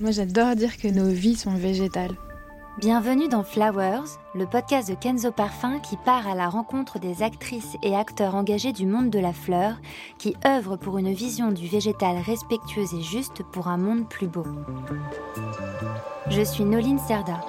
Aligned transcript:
Moi, 0.00 0.12
j'adore 0.12 0.56
dire 0.56 0.78
que 0.78 0.88
nos 0.88 1.10
vies 1.10 1.36
sont 1.36 1.54
végétales. 1.54 2.16
Bienvenue 2.78 3.28
dans 3.28 3.42
Flowers, 3.42 4.06
le 4.34 4.46
podcast 4.46 4.88
de 4.88 4.94
Kenzo 4.94 5.30
Parfum 5.30 5.78
qui 5.80 5.98
part 5.98 6.26
à 6.26 6.34
la 6.34 6.48
rencontre 6.48 6.98
des 6.98 7.22
actrices 7.22 7.76
et 7.82 7.94
acteurs 7.94 8.34
engagés 8.34 8.72
du 8.72 8.86
monde 8.86 9.10
de 9.10 9.18
la 9.18 9.34
fleur, 9.34 9.74
qui 10.16 10.34
œuvrent 10.46 10.78
pour 10.78 10.96
une 10.96 11.12
vision 11.12 11.52
du 11.52 11.66
végétal 11.66 12.16
respectueuse 12.16 12.94
et 12.94 13.02
juste 13.02 13.42
pour 13.52 13.68
un 13.68 13.76
monde 13.76 14.08
plus 14.08 14.26
beau. 14.26 14.46
Je 16.30 16.40
suis 16.40 16.64
Noline 16.64 16.98
Serda. 17.00 17.42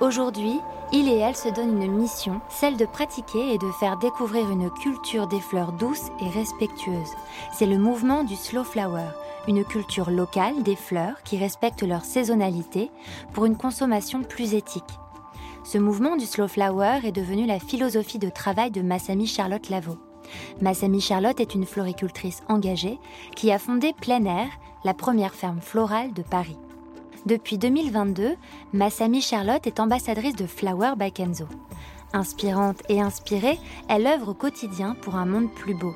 Aujourd'hui, 0.00 0.60
il 0.92 1.08
et 1.08 1.18
elle 1.18 1.36
se 1.36 1.48
donnent 1.48 1.82
une 1.82 1.92
mission, 1.92 2.40
celle 2.48 2.76
de 2.76 2.86
pratiquer 2.86 3.54
et 3.54 3.58
de 3.58 3.70
faire 3.80 3.96
découvrir 3.96 4.50
une 4.50 4.70
culture 4.70 5.26
des 5.26 5.40
fleurs 5.40 5.72
douces 5.72 6.10
et 6.20 6.28
respectueuses. 6.28 7.14
C'est 7.52 7.66
le 7.66 7.78
mouvement 7.78 8.24
du 8.24 8.36
Slow 8.36 8.64
Flower, 8.64 9.06
une 9.48 9.64
culture 9.64 10.10
locale 10.10 10.62
des 10.62 10.76
fleurs 10.76 11.22
qui 11.24 11.38
respectent 11.38 11.82
leur 11.82 12.04
saisonnalité 12.04 12.90
pour 13.32 13.44
une 13.44 13.56
consommation 13.56 14.22
plus 14.22 14.54
éthique. 14.54 14.82
Ce 15.64 15.78
mouvement 15.78 16.16
du 16.16 16.26
Slow 16.26 16.48
Flower 16.48 17.00
est 17.04 17.12
devenu 17.12 17.46
la 17.46 17.58
philosophie 17.58 18.18
de 18.18 18.28
travail 18.28 18.70
de 18.70 18.82
Massami 18.82 19.26
Charlotte 19.26 19.70
Lavaux. 19.70 19.98
Massami 20.60 21.00
Charlotte 21.00 21.40
est 21.40 21.54
une 21.54 21.66
floricultrice 21.66 22.42
engagée 22.48 22.98
qui 23.34 23.50
a 23.50 23.58
fondé 23.58 23.92
Plein 24.00 24.24
Air, 24.24 24.48
la 24.84 24.94
première 24.94 25.34
ferme 25.34 25.60
florale 25.60 26.12
de 26.12 26.22
Paris. 26.22 26.58
Depuis 27.26 27.56
2022, 27.56 28.36
Massami 28.74 29.22
Charlotte 29.22 29.66
est 29.66 29.80
ambassadrice 29.80 30.36
de 30.36 30.46
Flower 30.46 30.92
by 30.98 31.10
Kenzo. 31.10 31.46
Inspirante 32.12 32.82
et 32.90 33.00
inspirée, 33.00 33.58
elle 33.88 34.06
œuvre 34.06 34.32
au 34.32 34.34
quotidien 34.34 34.94
pour 35.00 35.16
un 35.16 35.24
monde 35.24 35.50
plus 35.50 35.74
beau. 35.74 35.94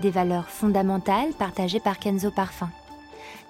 Des 0.00 0.10
valeurs 0.10 0.48
fondamentales 0.48 1.32
partagées 1.36 1.80
par 1.80 1.98
Kenzo 1.98 2.30
Parfum. 2.30 2.70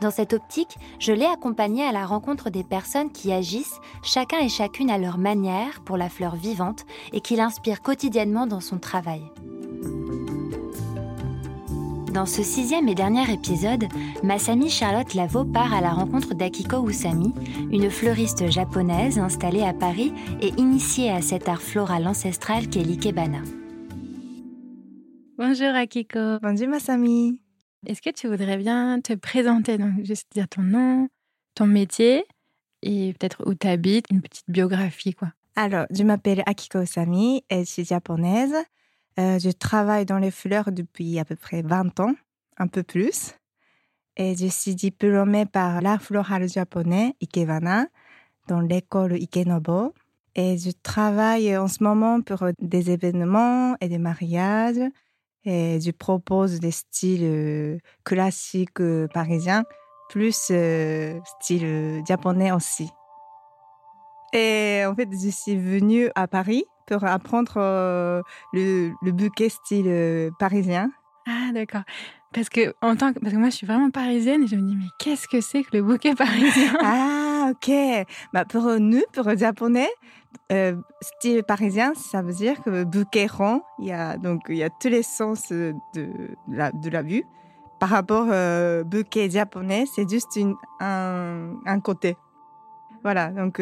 Dans 0.01 0.11
cette 0.11 0.33
optique, 0.33 0.79
je 0.99 1.13
l'ai 1.13 1.27
accompagnée 1.27 1.85
à 1.85 1.93
la 1.93 2.07
rencontre 2.07 2.49
des 2.49 2.65
personnes 2.65 3.13
qui 3.13 3.33
agissent, 3.33 3.81
chacun 4.03 4.39
et 4.39 4.49
chacune 4.49 4.91
à 4.91 4.97
leur 4.97 5.19
manière, 5.19 5.81
pour 5.85 5.99
la 5.99 6.09
fleur 6.09 6.37
vivante 6.37 6.87
et 7.13 7.21
qui 7.21 7.37
l'inspirent 7.37 7.83
quotidiennement 7.83 8.47
dans 8.47 8.61
son 8.61 8.79
travail. 8.79 9.23
Dans 12.13 12.27
ce 12.27 12.43
sixième 12.43 12.89
et 12.89 12.97
dernier 12.97 13.33
épisode, 13.33 13.85
Masami 14.25 14.69
Charlotte 14.69 15.15
Lavaux 15.15 15.45
part 15.45 15.73
à 15.73 15.81
la 15.81 15.91
rencontre 15.91 16.35
d'Akiko 16.35 16.89
Usami, 16.89 17.33
une 17.71 17.89
fleuriste 17.89 18.51
japonaise 18.51 19.17
installée 19.21 19.63
à 19.63 19.73
Paris 19.73 20.13
et 20.41 20.49
initiée 20.57 21.11
à 21.11 21.23
cet 21.23 21.49
art 21.49 21.63
floral 21.63 22.09
ancestral 22.09 22.69
qu'est 22.69 22.83
l'ikebana. 22.83 23.43
Bonjour 25.39 25.69
Akiko. 25.69 26.41
Bonjour 26.43 26.67
Masami. 26.67 27.39
Est-ce 27.87 28.03
que 28.03 28.11
tu 28.11 28.27
voudrais 28.27 28.57
bien 28.57 29.01
te 29.01 29.13
présenter, 29.13 29.79
donc 29.79 30.05
juste 30.05 30.27
dire 30.33 30.49
ton 30.49 30.63
nom, 30.63 31.09
ton 31.55 31.69
métier 31.69 32.25
et 32.83 33.15
peut-être 33.15 33.45
où 33.47 33.55
tu 33.55 33.69
habites, 33.69 34.07
une 34.11 34.21
petite 34.21 34.49
biographie 34.49 35.15
quoi? 35.15 35.29
Alors, 35.55 35.87
je 35.91 36.03
m'appelle 36.03 36.43
Akiko 36.47 36.83
Usami 36.83 37.45
et 37.51 37.61
je 37.61 37.71
suis 37.71 37.85
japonaise. 37.85 38.55
Euh, 39.21 39.39
je 39.39 39.51
travaille 39.51 40.07
dans 40.07 40.19
les 40.19 40.31
fleurs 40.31 40.73
depuis 40.73 41.19
à 41.19 41.27
peu 41.27 41.37
près 41.37 41.61
20 41.61 42.01
ans, 42.01 42.15
un 42.57 42.69
peu 42.69 42.83
plus. 42.83 43.35
Et 44.17 44.35
je 44.35 44.47
suis 44.47 44.75
diplômée 44.75 45.45
par 45.45 45.83
l'art 45.83 46.01
floral 46.01 46.49
japonais 46.49 47.15
Ikebana 47.21 47.87
dans 48.49 48.61
l'école 48.61 49.21
Ikenobo. 49.21 49.93
Et 50.35 50.57
je 50.57 50.71
travaille 50.71 51.55
en 51.57 51.69
ce 51.69 51.83
moment 51.83 52.23
pour 52.23 52.45
des 52.61 52.91
événements 52.91 53.77
et 53.83 53.89
des 53.89 53.99
mariages. 53.99 54.81
Et 55.45 55.81
je 55.81 55.91
propose 55.91 56.61
des 56.61 56.71
styles 56.71 57.25
euh, 57.25 57.79
classiques 58.05 58.81
euh, 58.81 59.07
parisiens, 59.09 59.65
plus 60.09 60.53
style 61.41 62.03
japonais 62.07 62.53
aussi. 62.53 62.89
Et 64.33 64.85
en 64.87 64.95
fait, 64.95 65.09
je 65.13 65.29
suis 65.29 65.57
venue 65.57 66.09
à 66.15 66.27
Paris 66.27 66.65
pour 66.91 67.05
apprendre 67.05 67.53
euh, 67.57 68.23
le, 68.53 68.93
le, 69.03 69.13
bouquet 69.13 69.49
style 69.49 69.87
euh, 69.87 70.31
parisien. 70.39 70.91
Ah, 71.27 71.53
d'accord. 71.55 71.83
Parce 72.33 72.49
que, 72.49 72.75
en 72.83 72.97
tant 72.97 73.13
que, 73.13 73.21
parce 73.21 73.33
que 73.33 73.39
moi, 73.39 73.51
je 73.51 73.57
suis 73.57 73.67
vraiment 73.67 73.91
parisienne 73.91 74.43
et 74.45 74.47
je 74.47 74.57
me 74.57 74.63
dis, 74.63 74.77
mais 74.77 74.89
qu'est-ce 74.99 75.29
que 75.29 75.41
c'est 75.41 75.63
que 75.63 75.77
le 75.77 75.83
bouquet 75.83 76.15
parisien? 76.15 76.73
Ah, 76.83 77.53
ok. 77.53 77.73
Bah, 78.33 78.45
pour 78.45 78.63
nous, 78.79 79.03
pour 79.13 79.29
les 79.29 79.39
Japonais, 79.39 79.89
euh, 80.53 80.77
style 81.01 81.43
parisien, 81.43 81.95
ça 81.95 82.23
veut 82.23 82.35
dire 82.35 82.61
que 82.63 82.85
bouquet 82.85 83.27
rond, 83.27 83.63
il 83.79 83.87
y 83.87 83.93
a, 83.93 84.17
donc, 84.19 84.43
il 84.49 84.57
y 84.57 84.63
a 84.63 84.69
tous 84.69 84.89
les 84.89 85.03
sens 85.03 85.51
de, 85.51 85.75
la, 86.49 86.71
de 86.73 86.91
la 86.91 87.03
vue. 87.03 87.25
Par 87.79 87.89
rapport 87.89 88.27
au 88.27 88.85
bouquet 88.85 89.31
japonais, 89.31 89.87
c'est 89.95 90.09
juste 90.09 90.37
une, 90.37 90.55
un, 90.81 91.55
un 91.65 91.81
côté. 91.81 92.17
Voilà, 93.03 93.31
donc 93.31 93.59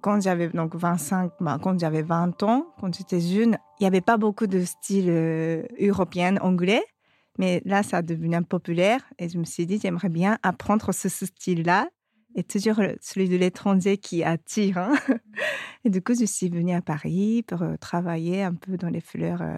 quand 0.00 0.20
j'avais 0.20 0.48
donc 0.48 0.74
25, 0.74 1.32
bah, 1.40 1.58
quand 1.62 1.78
j'avais 1.78 2.02
20 2.02 2.42
ans, 2.42 2.66
quand 2.80 2.94
j'étais 2.94 3.20
jeune, 3.20 3.58
il 3.78 3.82
n'y 3.82 3.86
avait 3.86 4.00
pas 4.00 4.16
beaucoup 4.16 4.46
de 4.46 4.64
style 4.64 5.08
euh, 5.08 5.62
européen, 5.80 6.36
anglais. 6.40 6.82
Mais 7.38 7.62
là, 7.64 7.82
ça 7.82 7.98
a 7.98 8.02
devenu 8.02 8.42
populaire 8.42 9.00
et 9.18 9.28
je 9.28 9.38
me 9.38 9.44
suis 9.44 9.66
dit, 9.66 9.78
j'aimerais 9.80 10.08
bien 10.08 10.38
apprendre 10.42 10.92
ce, 10.92 11.08
style-là 11.08 11.88
et 12.34 12.42
toujours 12.42 12.80
celui 13.00 13.28
de 13.28 13.36
l'étranger 13.36 13.96
qui 13.96 14.24
attire. 14.24 14.78
Hein. 14.78 14.94
Et 15.84 15.90
du 15.90 16.02
coup, 16.02 16.14
je 16.18 16.24
suis 16.24 16.48
venue 16.48 16.74
à 16.74 16.82
Paris 16.82 17.44
pour 17.46 17.62
euh, 17.62 17.76
travailler 17.76 18.42
un 18.42 18.54
peu 18.54 18.76
dans 18.76 18.88
les 18.88 19.00
fleurs, 19.00 19.42
euh, 19.42 19.56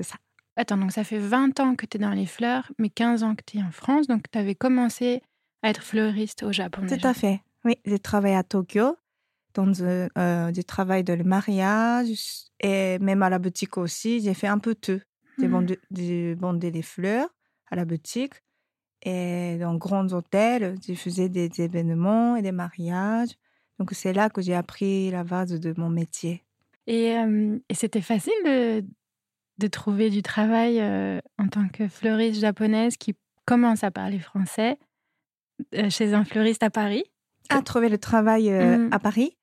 ça. 0.00 0.14
Attends, 0.54 0.76
donc 0.76 0.92
ça 0.92 1.04
fait 1.04 1.18
20 1.18 1.58
ans 1.60 1.74
que 1.74 1.84
tu 1.84 1.96
es 1.96 2.00
dans 2.00 2.12
les 2.12 2.26
fleurs, 2.26 2.72
mais 2.78 2.88
15 2.88 3.24
ans 3.24 3.34
que 3.34 3.42
tu 3.44 3.58
es 3.58 3.62
en 3.62 3.72
France. 3.72 4.06
Donc, 4.06 4.30
tu 4.30 4.38
avais 4.38 4.54
commencé 4.54 5.22
à 5.62 5.70
être 5.70 5.82
fleuriste 5.82 6.44
au 6.44 6.52
Japon. 6.52 6.86
Tout 6.88 7.06
à 7.06 7.12
fait. 7.12 7.40
Oui, 7.64 7.76
j'ai 7.84 7.98
travaillé 7.98 8.36
à 8.36 8.44
Tokyo 8.44 8.96
dans 9.56 9.72
euh, 9.80 10.50
du 10.52 10.64
travail 10.64 11.02
de 11.02 11.14
mariage 11.22 12.08
et 12.60 12.98
même 12.98 13.22
à 13.22 13.30
la 13.30 13.38
boutique 13.38 13.78
aussi. 13.78 14.20
J'ai 14.20 14.34
fait 14.34 14.46
un 14.46 14.58
peu 14.58 14.74
tout. 14.74 15.00
J'ai 15.38 15.48
mmh. 15.48 16.34
vendu, 16.34 16.70
des 16.70 16.82
fleurs 16.82 17.28
à 17.70 17.76
la 17.76 17.84
boutique 17.84 18.34
et 19.02 19.56
dans 19.58 19.74
grands 19.74 20.12
hôtels, 20.12 20.76
je 20.86 20.94
faisais 20.94 21.28
des 21.28 21.50
événements 21.60 22.36
et 22.36 22.42
des 22.42 22.52
mariages. 22.52 23.30
Donc 23.78 23.90
c'est 23.92 24.12
là 24.12 24.30
que 24.30 24.40
j'ai 24.40 24.54
appris 24.54 25.10
la 25.10 25.24
base 25.24 25.60
de 25.60 25.74
mon 25.76 25.90
métier. 25.90 26.42
Et, 26.86 27.14
et 27.68 27.74
c'était 27.74 28.00
facile 28.00 28.32
de, 28.44 28.84
de, 29.58 29.66
trouver 29.66 30.08
du 30.08 30.22
travail 30.22 30.80
euh, 30.80 31.20
en 31.38 31.48
tant 31.48 31.68
que 31.68 31.88
fleuriste 31.88 32.40
japonaise 32.40 32.96
qui 32.96 33.14
commence 33.44 33.84
à 33.84 33.90
parler 33.90 34.20
français 34.20 34.78
euh, 35.74 35.90
chez 35.90 36.14
un 36.14 36.24
fleuriste 36.24 36.62
à 36.62 36.70
Paris? 36.70 37.04
À 37.48 37.62
trouver 37.62 37.88
le 37.88 37.98
travail 37.98 38.50
mmh. 38.50 38.88
à 38.92 38.98
Paris? 38.98 39.35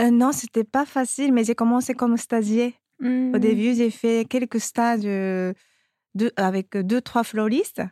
Euh, 0.00 0.10
non, 0.10 0.32
c'était 0.32 0.64
pas 0.64 0.86
facile, 0.86 1.32
mais 1.32 1.44
j'ai 1.44 1.54
commencé 1.54 1.94
comme 1.94 2.16
stagiaire. 2.16 2.72
Au 3.02 3.06
mmh. 3.06 3.38
début, 3.38 3.74
j'ai 3.74 3.90
fait 3.90 4.26
quelques 4.28 4.60
stages 4.60 5.04
euh, 5.04 5.52
avec 6.36 6.76
deux, 6.76 7.00
trois 7.00 7.24
floristes. 7.24 7.82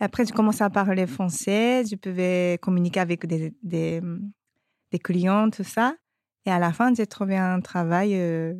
Après, 0.00 0.24
j'ai 0.24 0.32
commencé 0.32 0.62
à 0.62 0.70
parler 0.70 1.06
français. 1.06 1.84
Je 1.84 1.96
pouvais 1.96 2.58
communiquer 2.62 3.00
avec 3.00 3.26
des, 3.26 3.52
des, 3.62 4.00
clients, 5.02 5.50
tout 5.50 5.64
ça. 5.64 5.94
Et 6.44 6.50
à 6.50 6.58
la 6.58 6.72
fin, 6.72 6.94
j'ai 6.94 7.06
trouvé 7.06 7.36
un 7.36 7.60
travail 7.60 8.14
euh, 8.14 8.54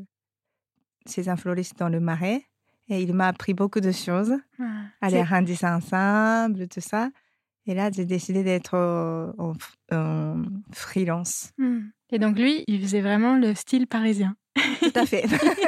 chez 1.08 1.28
un 1.28 1.36
floriste 1.36 1.78
dans 1.78 1.88
le 1.88 2.00
Marais. 2.00 2.44
Et 2.88 3.02
il 3.02 3.14
m'a 3.14 3.28
appris 3.28 3.54
beaucoup 3.54 3.80
de 3.80 3.92
choses. 3.92 4.34
Ah, 4.58 4.64
aller 5.00 5.22
rendre 5.22 5.52
ça 5.54 5.76
ensemble, 5.76 6.68
tout 6.68 6.80
ça. 6.80 7.10
Et 7.66 7.74
là, 7.74 7.90
j'ai 7.92 8.06
décidé 8.06 8.42
d'être 8.42 8.74
en, 9.38 9.52
freelance. 10.72 11.52
Mmh. 11.58 11.80
Et 12.10 12.18
donc 12.18 12.38
lui, 12.38 12.64
il 12.66 12.80
faisait 12.80 13.00
vraiment 13.00 13.34
le 13.36 13.54
style 13.54 13.86
parisien. 13.86 14.36
Tout 14.80 14.92
à 14.94 15.06
fait. 15.06 15.24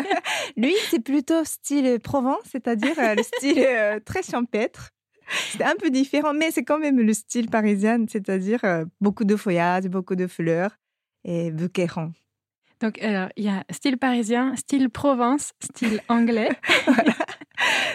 lui, 0.56 0.74
c'est 0.88 1.02
plutôt 1.02 1.44
style 1.44 1.98
Provence, 2.02 2.42
c'est-à-dire 2.50 2.98
euh, 2.98 3.14
le 3.14 3.22
style 3.22 3.64
euh, 3.66 4.00
très 4.04 4.22
champêtre. 4.22 4.90
C'est 5.50 5.62
un 5.62 5.76
peu 5.76 5.90
différent, 5.90 6.34
mais 6.34 6.50
c'est 6.50 6.64
quand 6.64 6.78
même 6.78 7.00
le 7.00 7.14
style 7.14 7.48
parisien, 7.48 8.04
c'est-à-dire 8.08 8.64
euh, 8.64 8.84
beaucoup 9.00 9.24
de 9.24 9.36
feuillages, 9.36 9.84
beaucoup 9.84 10.16
de 10.16 10.26
fleurs 10.26 10.76
et 11.24 11.50
bouquet 11.52 11.86
rond. 11.86 12.12
Donc, 12.80 13.00
alors, 13.02 13.28
il 13.36 13.44
y 13.44 13.48
a 13.48 13.64
style 13.70 13.98
parisien, 13.98 14.56
style 14.56 14.88
Provence, 14.88 15.52
style 15.60 16.00
anglais. 16.08 16.48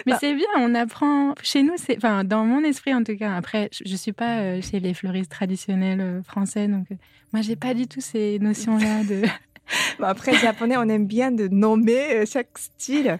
Mais 0.06 0.12
bah 0.12 0.18
c'est 0.20 0.34
bien, 0.34 0.46
on 0.58 0.74
apprend. 0.76 1.34
Chez 1.42 1.64
nous, 1.64 1.74
c'est, 1.76 1.96
enfin, 1.96 2.22
dans 2.22 2.44
mon 2.44 2.62
esprit 2.62 2.94
en 2.94 3.02
tout 3.02 3.16
cas. 3.16 3.34
Après, 3.34 3.68
je, 3.72 3.90
ne 3.90 3.96
suis 3.96 4.12
pas 4.12 4.38
euh, 4.38 4.60
chez 4.62 4.78
les 4.78 4.94
fleuristes 4.94 5.30
traditionnels 5.30 6.00
euh, 6.00 6.22
français, 6.22 6.68
donc 6.68 6.86
euh, 6.92 6.96
moi, 7.32 7.42
j'ai 7.42 7.56
pas 7.56 7.74
du 7.74 7.88
tout 7.88 8.00
ces 8.00 8.38
notions-là 8.38 9.02
de. 9.02 9.22
Après, 10.00 10.30
les 10.30 10.38
japonais, 10.38 10.76
on 10.76 10.88
aime 10.88 11.06
bien 11.06 11.32
de 11.32 11.48
nommer 11.48 12.24
chaque 12.24 12.56
style. 12.56 13.18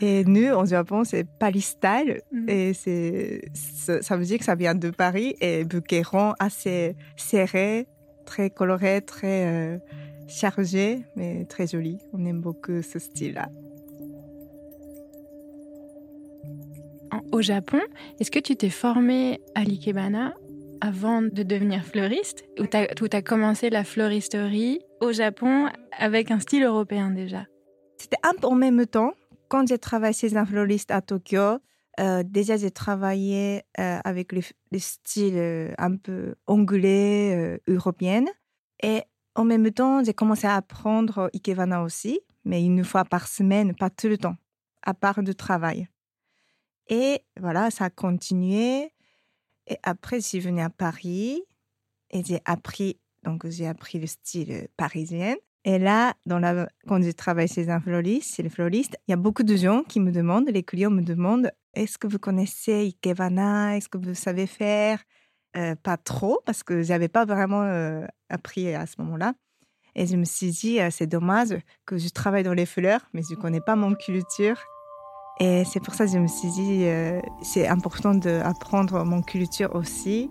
Et 0.00 0.22
nous, 0.24 0.52
en 0.52 0.64
Japon, 0.64 1.02
c'est 1.02 1.26
Palistyle. 1.40 2.20
Mm. 2.30 2.48
Et 2.48 2.72
c'est, 2.72 3.50
ça 3.54 4.16
veut 4.16 4.24
dire 4.24 4.38
que 4.38 4.44
ça 4.44 4.54
vient 4.54 4.76
de 4.76 4.90
Paris. 4.90 5.34
Et 5.40 5.64
bouquet 5.64 6.02
rond 6.02 6.34
assez 6.38 6.94
serré, 7.16 7.88
très 8.24 8.50
coloré, 8.50 9.02
très 9.02 9.80
chargé, 10.28 11.00
mais 11.16 11.44
très 11.44 11.66
joli. 11.66 11.98
On 12.12 12.24
aime 12.24 12.40
beaucoup 12.40 12.82
ce 12.82 12.98
style-là. 12.98 13.48
au 17.30 17.40
Japon, 17.40 17.80
est-ce 18.20 18.30
que 18.30 18.38
tu 18.38 18.56
t'es 18.56 18.70
formé 18.70 19.40
à 19.54 19.64
l'ikebana 19.64 20.34
avant 20.80 21.22
de 21.22 21.42
devenir 21.42 21.84
fleuriste? 21.84 22.44
Ou 22.60 22.66
tu 22.66 22.76
as, 23.16 23.22
commencé 23.22 23.70
la 23.70 23.84
fleuristerie 23.84 24.80
au 25.00 25.12
Japon 25.12 25.68
avec 25.98 26.30
un 26.30 26.40
style 26.40 26.64
européen 26.64 27.10
déjà? 27.10 27.46
C'était 27.98 28.18
un 28.22 28.34
peu 28.34 28.46
en 28.46 28.54
même 28.54 28.86
temps. 28.86 29.12
Quand 29.48 29.66
j'ai 29.66 29.78
travaillé 29.78 30.14
chez 30.14 30.36
un 30.36 30.46
fleuriste 30.46 30.90
à 30.90 31.00
Tokyo, 31.00 31.58
euh, 32.00 32.22
déjà 32.24 32.56
j'ai 32.56 32.70
travaillé 32.70 33.62
euh, 33.78 33.98
avec 34.04 34.32
le, 34.32 34.40
style 34.78 35.36
euh, 35.36 35.72
un 35.78 35.96
peu 35.96 36.34
anglais, 36.46 37.60
européen. 37.68 38.24
Et 38.82 39.02
en 39.34 39.44
même 39.44 39.70
temps, 39.70 40.04
j'ai 40.04 40.14
commencé 40.14 40.46
à 40.46 40.56
apprendre 40.56 41.30
Ikebana 41.34 41.82
aussi, 41.82 42.20
mais 42.44 42.64
une 42.64 42.84
fois 42.84 43.04
par 43.04 43.28
semaine, 43.28 43.74
pas 43.74 43.90
tout 43.90 44.08
le 44.08 44.18
temps, 44.18 44.36
à 44.82 44.94
part 44.94 45.22
de 45.22 45.32
travail. 45.32 45.88
Et 46.88 47.20
voilà, 47.40 47.70
ça 47.70 47.86
a 47.86 47.90
continué. 47.90 48.92
Et 49.66 49.78
après, 49.82 50.16
je 50.20 50.26
suis 50.26 50.40
venue 50.40 50.60
à 50.60 50.70
Paris 50.70 51.42
et 52.10 52.22
j'ai 52.24 52.40
appris, 52.44 52.98
donc 53.22 53.48
j'ai 53.48 53.66
appris 53.66 53.98
le 53.98 54.06
style 54.06 54.68
parisien. 54.76 55.36
Et 55.64 55.78
là, 55.78 56.14
dans 56.26 56.40
la, 56.40 56.68
quand 56.88 57.00
je 57.00 57.10
travaille 57.12 57.46
chez 57.46 57.70
un 57.70 57.80
fleuriste, 57.80 58.34
chez 58.34 58.42
le 58.42 58.48
fleuriste, 58.48 58.96
il 59.06 59.12
y 59.12 59.14
a 59.14 59.16
beaucoup 59.16 59.44
de 59.44 59.56
gens 59.56 59.84
qui 59.84 60.00
me 60.00 60.10
demandent, 60.10 60.48
les 60.48 60.64
clients 60.64 60.90
me 60.90 61.02
demandent, 61.02 61.52
est-ce 61.74 61.98
que 61.98 62.08
vous 62.08 62.18
connaissez 62.18 62.72
Ikebana 62.72 63.76
Est-ce 63.76 63.88
que 63.88 63.96
vous 63.96 64.14
savez 64.14 64.46
faire? 64.48 65.02
Euh, 65.56 65.74
Pas 65.82 65.96
trop, 65.96 66.40
parce 66.44 66.62
que 66.62 66.82
j'avais 66.82 67.08
pas 67.08 67.24
vraiment 67.24 67.62
euh, 67.62 68.06
appris 68.28 68.74
à 68.74 68.86
ce 68.86 69.00
moment-là. 69.00 69.34
Et 69.94 70.06
je 70.06 70.16
me 70.16 70.24
suis 70.24 70.50
dit, 70.50 70.80
euh, 70.80 70.88
c'est 70.90 71.06
dommage 71.06 71.54
que 71.86 71.98
je 71.98 72.08
travaille 72.08 72.42
dans 72.42 72.54
les 72.54 72.66
fleurs, 72.66 73.02
mais 73.12 73.22
je 73.28 73.34
connais 73.34 73.60
pas 73.60 73.76
mon 73.76 73.94
culture. 73.94 74.58
Et 75.40 75.64
c'est 75.64 75.80
pour 75.80 75.94
ça 75.94 76.06
que 76.06 76.12
je 76.12 76.18
me 76.18 76.28
suis 76.28 76.50
dit, 76.50 76.84
c'est 77.42 77.66
important 77.66 78.14
d'apprendre 78.14 79.02
mon 79.02 79.22
culture 79.22 79.74
aussi. 79.74 80.30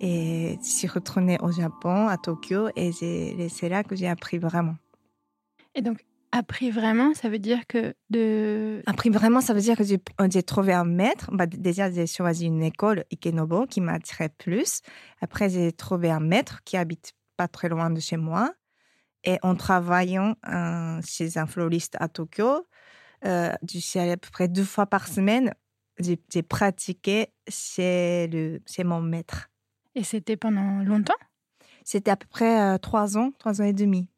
Et 0.00 0.58
je 0.62 0.68
suis 0.68 0.88
retournée 0.88 1.38
au 1.40 1.50
Japon, 1.50 2.08
à 2.08 2.18
Tokyo, 2.18 2.68
et 2.76 2.92
c'est 2.92 3.68
là 3.68 3.84
que 3.84 3.96
j'ai 3.96 4.08
appris 4.08 4.38
vraiment. 4.38 4.74
Et 5.74 5.82
donc, 5.82 6.04
appris 6.32 6.70
vraiment, 6.70 7.14
ça 7.14 7.28
veut 7.28 7.38
dire 7.38 7.66
que 7.66 7.94
de... 8.10 8.82
Appris 8.86 9.10
vraiment, 9.10 9.40
ça 9.40 9.54
veut 9.54 9.60
dire 9.60 9.76
que 9.76 9.84
j'ai 9.84 10.42
trouvé 10.42 10.72
un 10.72 10.84
maître. 10.84 11.30
Bah, 11.32 11.46
déjà, 11.46 11.90
j'ai 11.90 12.06
choisi 12.06 12.46
une 12.46 12.62
école, 12.62 13.04
Ikenobo, 13.10 13.66
qui 13.66 13.80
m'attirait 13.80 14.28
plus. 14.28 14.80
Après, 15.20 15.48
j'ai 15.48 15.72
trouvé 15.72 16.10
un 16.10 16.20
maître 16.20 16.62
qui 16.64 16.76
habite 16.76 17.12
pas 17.36 17.48
très 17.48 17.68
loin 17.68 17.90
de 17.90 18.00
chez 18.00 18.16
moi. 18.16 18.52
Et 19.24 19.38
en 19.42 19.56
travaillant 19.56 20.36
euh, 20.48 21.00
chez 21.04 21.38
un 21.38 21.46
floriste 21.46 21.96
à 21.98 22.08
Tokyo, 22.08 22.66
euh, 23.24 23.52
je 23.68 23.78
suis 23.78 23.98
allée 23.98 24.12
à 24.12 24.16
peu 24.16 24.30
près 24.30 24.48
deux 24.48 24.64
fois 24.64 24.86
par 24.86 25.08
semaine. 25.08 25.52
J'ai 25.98 26.42
pratiqué 26.42 27.28
chez, 27.48 28.28
le, 28.28 28.60
chez 28.66 28.84
mon 28.84 29.00
maître. 29.00 29.50
Et 29.96 30.04
c'était 30.04 30.36
pendant 30.36 30.84
longtemps? 30.84 31.18
C'était 31.84 32.12
à 32.12 32.16
peu 32.16 32.28
près 32.28 32.60
euh, 32.60 32.78
trois 32.78 33.18
ans, 33.18 33.32
trois 33.38 33.60
ans 33.60 33.64
et 33.64 33.72
demi. 33.72 34.08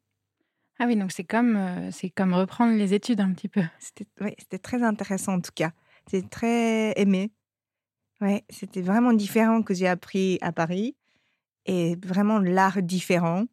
Ah 0.83 0.87
oui, 0.87 0.95
donc 0.95 1.11
c'est 1.11 1.23
comme, 1.23 1.57
euh, 1.57 1.91
c'est 1.91 2.09
comme 2.09 2.33
reprendre 2.33 2.75
les 2.75 2.95
études 2.95 3.21
un 3.21 3.31
petit 3.33 3.47
peu. 3.47 3.61
C'était, 3.79 4.57
très 4.57 4.81
intéressant 4.81 5.35
en 5.35 5.39
tout 5.39 5.51
cas. 5.53 5.73
C'était 6.09 6.27
très 6.27 6.99
aimé. 6.99 7.31
Ouais, 8.19 8.43
c'était 8.49 8.81
vraiment 8.81 9.13
différent 9.13 9.61
que 9.61 9.75
j'ai 9.75 9.87
appris 9.87 10.39
à 10.41 10.51
Paris 10.51 10.95
et 11.67 11.97
vraiment 12.03 12.39
l'art 12.39 12.81
différent, 12.81 13.45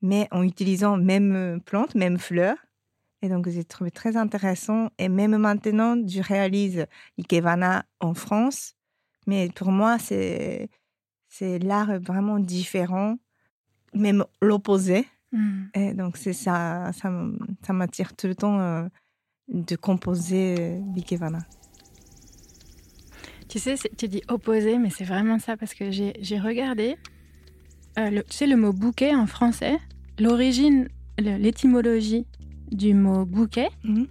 mais 0.00 0.26
en 0.30 0.42
utilisant 0.42 0.96
même 0.96 1.34
euh, 1.36 1.58
plantes, 1.58 1.94
même 1.94 2.18
fleurs. 2.18 2.56
Et 3.20 3.28
donc 3.28 3.46
j'ai 3.50 3.64
trouvé 3.64 3.90
très 3.90 4.16
intéressant. 4.16 4.88
Et 4.96 5.10
même 5.10 5.36
maintenant, 5.36 5.96
je 6.08 6.22
réalise 6.22 6.86
Ikebana 7.18 7.84
en 8.00 8.14
France, 8.14 8.74
mais 9.26 9.50
pour 9.54 9.70
moi 9.70 9.98
c'est 9.98 10.70
c'est 11.28 11.58
l'art 11.58 12.00
vraiment 12.00 12.38
différent, 12.38 13.18
même 13.92 14.24
l'opposé. 14.40 15.06
Mm. 15.32 15.64
Et 15.74 15.94
donc, 15.94 16.16
c'est 16.16 16.32
ça, 16.32 16.92
ça, 16.92 17.12
ça 17.62 17.72
m'attire 17.72 18.14
tout 18.14 18.26
le 18.26 18.34
temps 18.34 18.60
euh, 18.60 18.86
de 19.48 19.76
composer 19.76 20.78
Bikevana. 20.80 21.40
Tu 23.48 23.58
sais, 23.58 23.74
tu 23.98 24.08
dis 24.08 24.22
opposé, 24.28 24.78
mais 24.78 24.88
c'est 24.88 25.04
vraiment 25.04 25.38
ça 25.38 25.58
parce 25.58 25.74
que 25.74 25.90
j'ai 25.90 26.38
regardé. 26.38 26.96
Euh, 27.98 28.08
le, 28.08 28.22
tu 28.22 28.36
sais, 28.36 28.46
le 28.46 28.56
mot 28.56 28.72
bouquet 28.72 29.14
en 29.14 29.26
français, 29.26 29.76
l'origine, 30.18 30.88
l'étymologie 31.18 32.26
du 32.70 32.94
mot 32.94 33.26
bouquet, 33.26 33.68
mm. 33.84 34.04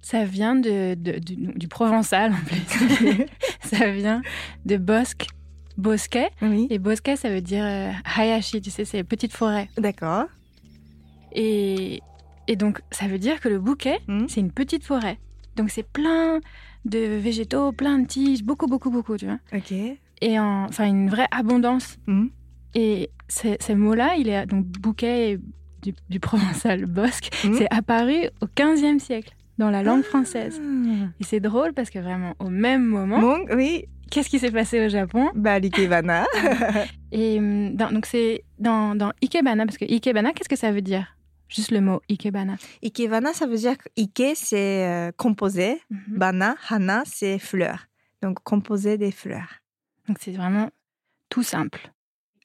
ça 0.00 0.24
vient 0.24 0.54
de, 0.54 0.94
du, 0.94 1.18
du, 1.18 1.66
provençal 1.66 2.32
en 2.32 2.44
plus. 2.44 3.26
ça 3.64 3.90
vient 3.90 4.22
de 4.64 4.76
bosque, 4.76 5.26
bosquet. 5.76 6.30
Et 6.70 6.78
bosquet, 6.78 7.16
ça 7.16 7.30
veut 7.30 7.40
dire 7.40 7.64
euh, 7.64 7.90
hayashi, 8.16 8.60
tu 8.60 8.70
sais, 8.70 8.84
c'est 8.84 9.02
petite 9.02 9.32
forêt. 9.32 9.68
D'accord. 9.76 10.26
Et, 11.32 12.00
et 12.46 12.56
donc, 12.56 12.80
ça 12.90 13.06
veut 13.06 13.18
dire 13.18 13.40
que 13.40 13.48
le 13.48 13.58
bouquet, 13.58 13.98
hmm. 14.08 14.26
c'est 14.28 14.40
une 14.40 14.52
petite 14.52 14.84
forêt. 14.84 15.18
Donc, 15.56 15.70
c'est 15.70 15.86
plein 15.86 16.40
de 16.84 16.98
végétaux, 16.98 17.72
plein 17.72 17.98
de 17.98 18.06
tiges, 18.06 18.42
beaucoup, 18.42 18.66
beaucoup, 18.66 18.90
beaucoup, 18.90 19.16
tu 19.16 19.26
vois. 19.26 19.38
Ok. 19.52 19.72
Et 20.20 20.40
enfin, 20.40 20.86
une 20.86 21.10
vraie 21.10 21.28
abondance. 21.30 21.98
Hmm. 22.06 22.26
Et 22.74 23.10
ce 23.28 23.72
mot-là, 23.72 24.14
il 24.16 24.28
est 24.28 24.46
donc 24.46 24.66
bouquet 24.66 25.38
du, 25.82 25.94
du 26.08 26.20
provençal 26.20 26.86
bosque, 26.86 27.30
hmm. 27.44 27.54
c'est 27.54 27.72
apparu 27.72 28.28
au 28.40 28.46
15e 28.46 28.98
siècle 28.98 29.34
dans 29.58 29.70
la 29.70 29.82
langue 29.82 30.02
française. 30.02 30.60
Ah. 30.62 31.08
Et 31.20 31.24
c'est 31.24 31.40
drôle 31.40 31.72
parce 31.74 31.90
que 31.90 31.98
vraiment, 31.98 32.34
au 32.38 32.48
même 32.48 32.84
moment, 32.84 33.38
oui. 33.50 33.86
qu'est-ce 34.10 34.28
qui 34.28 34.38
s'est 34.38 34.52
passé 34.52 34.86
au 34.86 34.88
Japon? 34.88 35.30
Bah, 35.34 35.58
l'ikebana. 35.58 36.26
Et 37.12 37.38
donc, 37.38 38.06
c'est 38.06 38.44
dans, 38.58 38.94
dans 38.94 39.12
ikebana, 39.22 39.66
parce 39.66 39.78
que 39.78 39.84
ikebana, 39.84 40.32
qu'est-ce 40.32 40.48
que 40.48 40.56
ça 40.56 40.70
veut 40.70 40.82
dire? 40.82 41.17
Juste 41.48 41.70
le 41.70 41.80
mot 41.80 42.02
ikebana. 42.10 42.56
Ikebana, 42.82 43.32
ça 43.32 43.46
veut 43.46 43.56
dire 43.56 43.76
ike, 43.96 44.34
c'est 44.34 44.86
euh, 44.86 45.12
composé. 45.16 45.80
Mhm. 45.90 46.18
Bana, 46.18 46.56
hana, 46.68 47.02
c'est 47.06 47.38
fleur. 47.38 47.86
Donc, 48.22 48.42
composé 48.42 48.98
des 48.98 49.10
fleurs. 49.10 49.60
Donc, 50.06 50.18
c'est 50.20 50.32
vraiment 50.32 50.70
tout 51.30 51.42
simple. 51.42 51.90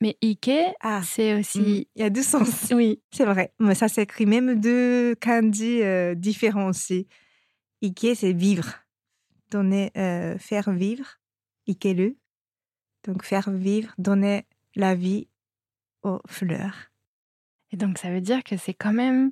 Mais 0.01 0.17
ike, 0.21 0.51
ah, 0.81 1.01
c'est 1.03 1.33
aussi. 1.39 1.59
Mm, 1.59 1.83
il 1.95 2.01
y 2.01 2.03
a 2.03 2.09
deux 2.09 2.23
sens. 2.23 2.71
Oui. 2.73 3.01
C'est 3.11 3.25
vrai. 3.25 3.53
Mais 3.59 3.75
ça 3.75 3.87
s'écrit 3.87 4.25
même 4.25 4.59
deux 4.59 5.15
kanji 5.15 5.81
euh, 5.81 6.15
différents 6.15 6.67
aussi. 6.69 7.07
Ike, 7.81 8.07
c'est 8.15 8.33
vivre. 8.33 8.85
Donner, 9.51 9.91
euh, 9.97 10.37
faire 10.37 10.71
vivre. 10.71 11.19
Ikelu. 11.67 12.17
Donc, 13.05 13.23
faire 13.23 13.49
vivre, 13.51 13.93
donner 13.97 14.45
la 14.75 14.95
vie 14.95 15.27
aux 16.03 16.21
fleurs. 16.27 16.92
Et 17.73 17.75
donc, 17.75 17.97
ça 17.97 18.11
veut 18.11 18.21
dire 18.21 18.43
que 18.43 18.55
c'est 18.55 18.75
quand 18.75 18.93
même 18.93 19.31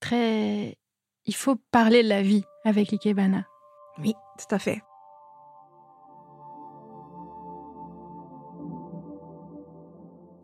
très. 0.00 0.76
Il 1.24 1.34
faut 1.34 1.56
parler 1.56 2.02
de 2.02 2.08
la 2.08 2.20
vie 2.20 2.44
avec 2.64 2.90
l'Ikebana. 2.90 3.46
Oui, 3.98 4.14
tout 4.38 4.54
à 4.54 4.58
fait. 4.58 4.82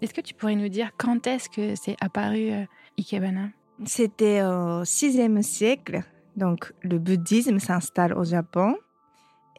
Est-ce 0.01 0.15
que 0.15 0.23
tu 0.23 0.33
pourrais 0.33 0.57
nous 0.57 0.69
dire 0.69 0.93
quand 0.97 1.27
est-ce 1.27 1.51
que 1.51 1.75
c'est 1.77 1.97
apparu 2.01 2.51
euh, 2.51 2.65
Ikebana? 2.99 3.51
C'était 3.85 4.43
au 4.43 4.83
6e 4.85 5.43
siècle. 5.43 6.03
Donc, 6.37 6.73
le 6.83 6.99
bouddhisme 6.99 7.59
s'installe 7.59 8.15
au 8.15 8.25
Japon. 8.25 8.77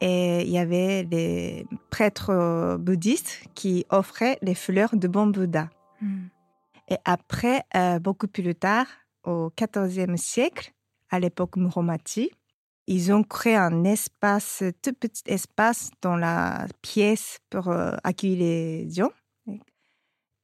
Et 0.00 0.42
il 0.42 0.50
y 0.50 0.58
avait 0.58 1.04
des 1.04 1.64
prêtres 1.90 2.76
bouddhistes 2.76 3.44
qui 3.54 3.86
offraient 3.88 4.38
les 4.42 4.54
fleurs 4.54 4.94
de 4.96 5.08
bon 5.08 5.28
Bouddha. 5.28 5.70
Hmm. 6.02 6.26
Et 6.88 6.96
après, 7.04 7.62
euh, 7.74 7.98
beaucoup 7.98 8.28
plus 8.28 8.54
tard, 8.54 8.86
au 9.24 9.50
XIVe 9.56 10.16
siècle, 10.16 10.72
à 11.10 11.18
l'époque 11.18 11.56
Muromachi, 11.56 12.30
ils 12.86 13.12
ont 13.12 13.24
créé 13.24 13.56
un 13.56 13.84
espace, 13.84 14.62
tout 14.82 14.92
petit 14.92 15.24
espace 15.26 15.90
dans 16.02 16.16
la 16.16 16.66
pièce 16.82 17.38
pour 17.50 17.68
euh, 17.68 17.96
accueillir 18.04 18.38
les 18.38 18.90
gens. 18.90 19.10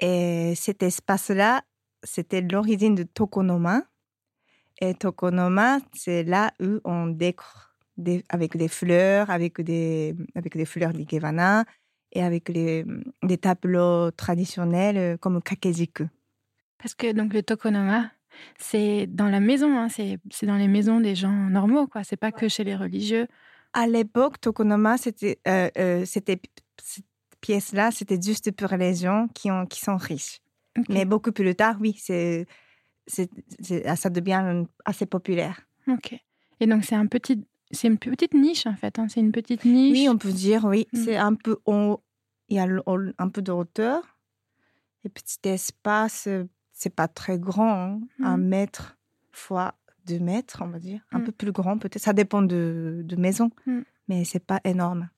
Et 0.00 0.54
cet 0.56 0.82
espace-là, 0.82 1.62
c'était 2.02 2.40
l'origine 2.40 2.96
de 2.96 3.04
Tokonoma. 3.04 3.82
Et 4.80 4.94
Tokonoma, 4.94 5.78
c'est 5.92 6.24
là 6.24 6.50
où 6.60 6.80
on 6.84 7.06
décore 7.06 7.72
avec 8.28 8.56
des 8.56 8.68
fleurs, 8.68 9.30
avec 9.30 9.60
des, 9.60 10.16
avec 10.34 10.56
des 10.56 10.64
fleurs 10.64 10.92
et 12.12 12.22
avec 12.22 12.50
des 12.50 13.38
tableaux 13.40 14.10
traditionnels 14.10 14.96
euh, 14.96 15.16
comme 15.16 15.40
Kakejiku. 15.40 16.08
Parce 16.82 16.94
que 16.94 17.12
donc 17.12 17.32
le 17.32 17.44
tokonoma, 17.44 18.10
c'est 18.58 19.06
dans 19.06 19.28
la 19.28 19.38
maison, 19.38 19.78
hein, 19.78 19.88
c'est 19.88 20.46
dans 20.46 20.56
les 20.56 20.66
maisons 20.66 21.00
des 21.00 21.14
gens 21.14 21.30
normaux, 21.30 21.86
quoi. 21.86 22.02
C'est 22.02 22.16
pas 22.16 22.32
que 22.32 22.48
chez 22.48 22.64
les 22.64 22.74
religieux. 22.74 23.28
À 23.72 23.86
l'époque, 23.86 24.40
tokonoma, 24.40 24.98
c'était 24.98 25.38
euh, 25.46 25.70
euh, 25.78 26.04
c'était 26.04 26.40
cette 26.82 27.04
pièce-là, 27.40 27.92
c'était 27.92 28.20
juste 28.20 28.50
pour 28.50 28.76
les 28.76 28.94
gens 28.96 29.28
qui 29.32 29.50
ont 29.50 29.64
qui 29.66 29.80
sont 29.80 29.96
riches. 29.96 30.40
Mais 30.88 31.04
beaucoup 31.04 31.32
plus 31.32 31.54
tard, 31.54 31.76
oui, 31.80 31.94
c'est 31.98 32.46
ça 33.06 34.10
devient 34.10 34.64
assez 34.84 35.06
populaire. 35.06 35.60
Ok. 35.86 36.14
Et 36.58 36.66
donc 36.66 36.84
c'est 36.84 36.96
un 36.96 37.06
petit 37.06 37.44
c'est 37.70 37.86
une 37.86 37.98
petite 37.98 38.34
niche 38.34 38.66
en 38.66 38.74
fait. 38.74 38.98
Hein. 38.98 39.06
C'est 39.08 39.20
une 39.20 39.32
petite 39.32 39.64
niche. 39.64 39.98
Oui, 39.98 40.08
on 40.08 40.18
peut 40.18 40.32
dire 40.32 40.64
oui. 40.64 40.88
Mm. 40.92 41.04
C'est 41.04 41.16
un 41.16 41.34
peu 41.34 41.58
il 42.48 42.56
y 42.56 42.58
a 42.58 42.66
un 43.18 43.28
peu 43.28 43.40
de 43.40 43.52
hauteur. 43.52 44.18
Et 45.04 45.08
petit 45.08 45.38
espace, 45.48 46.28
c'est 46.82 46.90
pas 46.90 47.06
très 47.06 47.38
grand, 47.38 47.74
hein. 47.74 48.00
un 48.24 48.36
mmh. 48.36 48.44
mètre 48.44 48.98
fois 49.30 49.74
deux 50.04 50.18
mètres, 50.18 50.62
on 50.62 50.66
va 50.66 50.80
dire. 50.80 51.00
Un 51.12 51.20
mmh. 51.20 51.24
peu 51.24 51.32
plus 51.32 51.52
grand, 51.52 51.78
peut-être. 51.78 52.02
Ça 52.02 52.12
dépend 52.12 52.42
de, 52.42 53.02
de 53.04 53.16
maison, 53.16 53.50
mmh. 53.66 53.80
mais 54.08 54.24
c'est 54.24 54.44
pas 54.44 54.60
énorme. 54.64 55.08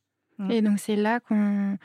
Et 0.50 0.61
donc, 0.61 0.78
c'est 0.78 0.97
là 0.97 1.21
qu'on. 1.21 1.78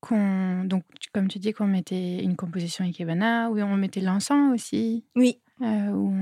qu'on 0.00 0.64
donc, 0.64 0.82
comme 1.12 1.28
tu 1.28 1.38
dis, 1.38 1.52
qu'on 1.52 1.66
mettait 1.66 2.24
une 2.24 2.34
composition 2.34 2.84
ikebana, 2.84 3.50
où 3.50 3.60
on 3.60 3.76
mettait 3.76 4.00
l'encens 4.00 4.52
aussi. 4.52 5.04
Oui. 5.14 5.38
Euh, 5.62 5.90
où 5.90 6.12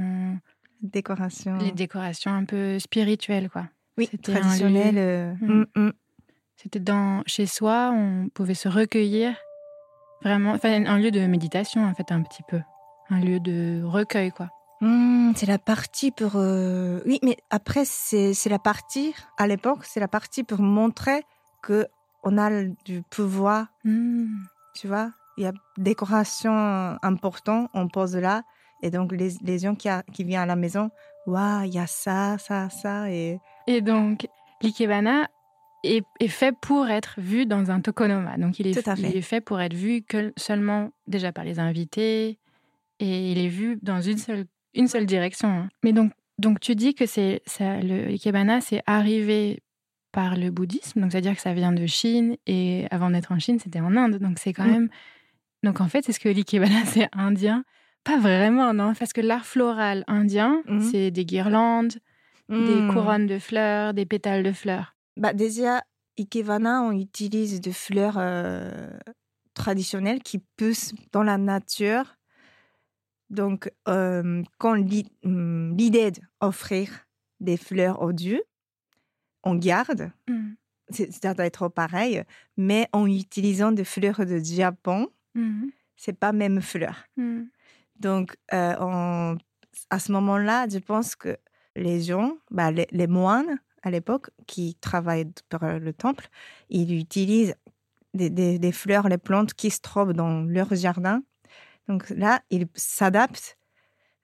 Décoration. 0.83 1.57
Les 1.57 1.73
décorations 1.73 2.33
un 2.33 2.45
peu 2.45 2.79
spirituelles, 2.79 3.49
quoi. 3.49 3.69
Oui, 3.97 4.09
traditionnelles. 4.23 4.99
Euh, 4.99 5.93
c'était 6.57 6.81
dans 6.81 7.23
chez 7.27 7.47
soi, 7.47 7.91
on 7.95 8.29
pouvait 8.29 8.55
se 8.55 8.69
recueillir 8.69 9.35
vraiment, 10.23 10.53
enfin 10.53 10.85
un 10.87 10.99
lieu 10.99 11.11
de 11.11 11.21
méditation 11.27 11.85
en 11.85 11.95
fait 11.95 12.13
un 12.13 12.23
petit 12.23 12.43
peu, 12.43 12.61
un 13.11 13.21
lieu 13.21 13.41
de 13.41 13.83
recueil 13.85 14.31
quoi. 14.31 14.51
Mmh, 14.81 15.33
c'est 15.37 15.47
la 15.47 15.59
partie 15.59 16.11
pour 16.11 16.33
euh, 16.37 17.01
oui, 17.07 17.19
mais 17.23 17.37
après 17.51 17.85
c'est 17.85 18.35
la 18.47 18.59
partie 18.59 19.15
à 19.39 19.47
l'époque 19.47 19.85
c'est 19.85 20.01
la 20.01 20.09
partie 20.09 20.45
pour 20.45 20.61
montrer 20.61 21.25
que 21.63 21.87
on 22.23 22.39
a 22.39 22.51
du 22.85 23.03
pouvoir. 23.03 23.67
Mmh. 23.85 24.27
Tu 24.75 24.89
vois, 24.89 25.11
il 25.39 25.45
y 25.45 25.47
a 25.47 25.53
décoration 25.79 26.99
importante, 27.03 27.71
on 27.73 27.89
pose 27.89 28.17
là 28.17 28.43
et 28.83 28.91
donc 28.91 29.13
les, 29.13 29.31
les 29.43 29.59
gens 29.61 29.75
qui, 29.75 29.89
qui 30.13 30.25
viennent 30.25 30.43
à 30.43 30.47
la 30.47 30.57
maison, 30.57 30.91
waouh, 31.27 31.65
il 31.65 31.75
y 31.75 31.79
a 31.79 31.87
ça, 31.87 32.37
ça, 32.39 32.69
ça 32.69 33.11
et 33.11 33.41
et 33.67 33.81
donc 33.81 34.29
l'ikebana 34.61 35.29
est, 35.83 36.29
fait 36.29 36.55
pour 36.61 36.89
être 36.89 37.15
vu 37.19 37.47
dans 37.47 37.71
un 37.71 37.81
tokonoma. 37.81 38.37
Donc 38.39 38.59
il 38.59 38.67
est, 38.67 38.73
fait. 38.73 38.99
il 38.99 39.17
est 39.17 39.23
fait 39.23 39.41
pour 39.41 39.61
être 39.61 39.75
vu 39.75 40.03
que 40.03 40.33
seulement 40.37 40.91
déjà 41.07 41.33
par 41.33 41.45
les 41.45 41.59
invités 41.59 42.39
et 42.99 43.33
il 43.33 43.39
est 43.39 43.49
vu 43.49 43.79
dans 43.83 44.01
une 44.01 44.19
seule, 44.19 44.47
une 44.75 44.89
seule 44.89 45.07
direction. 45.07 45.49
Hein. 45.49 45.69
Mais 45.85 45.93
donc, 45.93 46.13
donc 46.39 46.61
tu 46.61 46.75
dis 46.75 46.95
que 46.95 47.07
c'est 47.07 47.43
ça, 47.47 47.81
le 47.81 48.09
ikebana 48.09 48.61
c'est 48.61 48.83
arrivé 48.87 49.63
par 50.13 50.37
le 50.37 50.51
bouddhisme, 50.51 51.01
donc 51.01 51.13
c'est-à-dire 51.13 51.35
que 51.35 51.43
ça 51.43 51.53
vient 51.53 51.73
de 51.73 51.87
Chine 51.87 52.37
et 52.47 52.87
avant 52.91 53.11
d'être 53.11 53.33
en 53.33 53.39
Chine 53.39 53.59
c'était 53.59 53.81
en 53.81 53.97
Inde, 53.97 54.19
donc 54.19 54.39
c'est 54.39 54.53
quand 54.53 54.67
même. 54.67 54.89
Donc 55.63 55.81
en 55.81 55.89
fait 55.89 56.05
c'est 56.05 56.13
ce 56.13 56.21
que 56.21 56.29
l'ikebana 56.29 56.85
c'est 56.87 57.09
indien, 57.13 57.65
pas 58.03 58.19
vraiment 58.19 58.73
non, 58.73 58.95
parce 58.95 59.13
que 59.13 59.21
l'art 59.21 59.45
floral 59.45 60.05
indien 60.07 60.63
mmh. 60.67 60.81
c'est 60.81 61.11
des 61.11 61.25
guirlandes, 61.25 61.95
des 62.49 62.57
mmh. 62.57 62.93
couronnes 62.93 63.27
de 63.27 63.39
fleurs, 63.39 63.93
des 63.95 64.07
pétales 64.07 64.43
de 64.43 64.53
fleurs. 64.53 64.96
Bah 65.17 65.33
déjà, 65.33 65.83
Ikebana, 66.19 66.83
on 66.83 66.93
utilise 66.93 67.61
des 67.61 67.73
fleurs 67.73 68.17
euh, 68.19 68.91
traditionnelles 69.55 70.23
qui 70.23 70.39
poussent 70.57 70.95
dans 71.13 71.23
la 71.23 71.39
nature. 71.39 72.17
Donc, 73.31 73.71
euh, 73.89 74.43
quand 74.59 74.79
hum, 75.25 75.77
l'idée 75.77 76.13
d'offrir 76.41 77.07
des 77.41 77.57
fleurs 77.57 78.03
aux 78.03 78.13
dieux, 78.13 78.43
on 79.43 79.55
garde. 79.55 80.13
Mmh. 80.29 80.53
Ça 81.11 81.35
doit 81.35 81.47
être 81.47 81.69
pareil, 81.69 82.23
mais 82.57 82.89
en 82.93 83.07
utilisant 83.07 83.73
des 83.73 83.85
fleurs 83.85 84.25
de 84.25 84.39
Japon, 84.39 85.09
mmh. 85.35 85.67
c'est 85.97 86.13
pas 86.13 86.33
même 86.33 86.61
fleur. 86.61 87.05
Mmh. 87.17 87.43
Donc, 87.99 88.37
euh, 88.53 89.35
à 89.91 89.99
ce 89.99 90.13
moment-là, 90.13 90.69
je 90.69 90.79
pense 90.79 91.17
que 91.17 91.37
les 91.75 92.01
gens, 92.03 92.37
bah, 92.51 92.71
les 92.71 93.07
moines, 93.07 93.59
à 93.87 93.91
l'époque, 93.91 94.31
qui 94.49 94.75
travaillent 94.81 95.31
pour 95.49 95.61
le 95.65 95.93
temple, 95.93 96.29
ils 96.71 96.93
utilisent 96.99 97.55
des, 98.15 98.73
fleurs, 98.73 99.09
les 99.09 99.17
plantes 99.17 99.55
qui 99.55 99.71
se 99.71 99.81
trouvent 99.81 100.13
dans 100.13 100.43
leur 100.43 100.75
jardin. 100.75 101.23
Donc 101.87 102.11
là, 102.11 102.43
ils 102.51 102.67
s'adaptent 102.75 103.57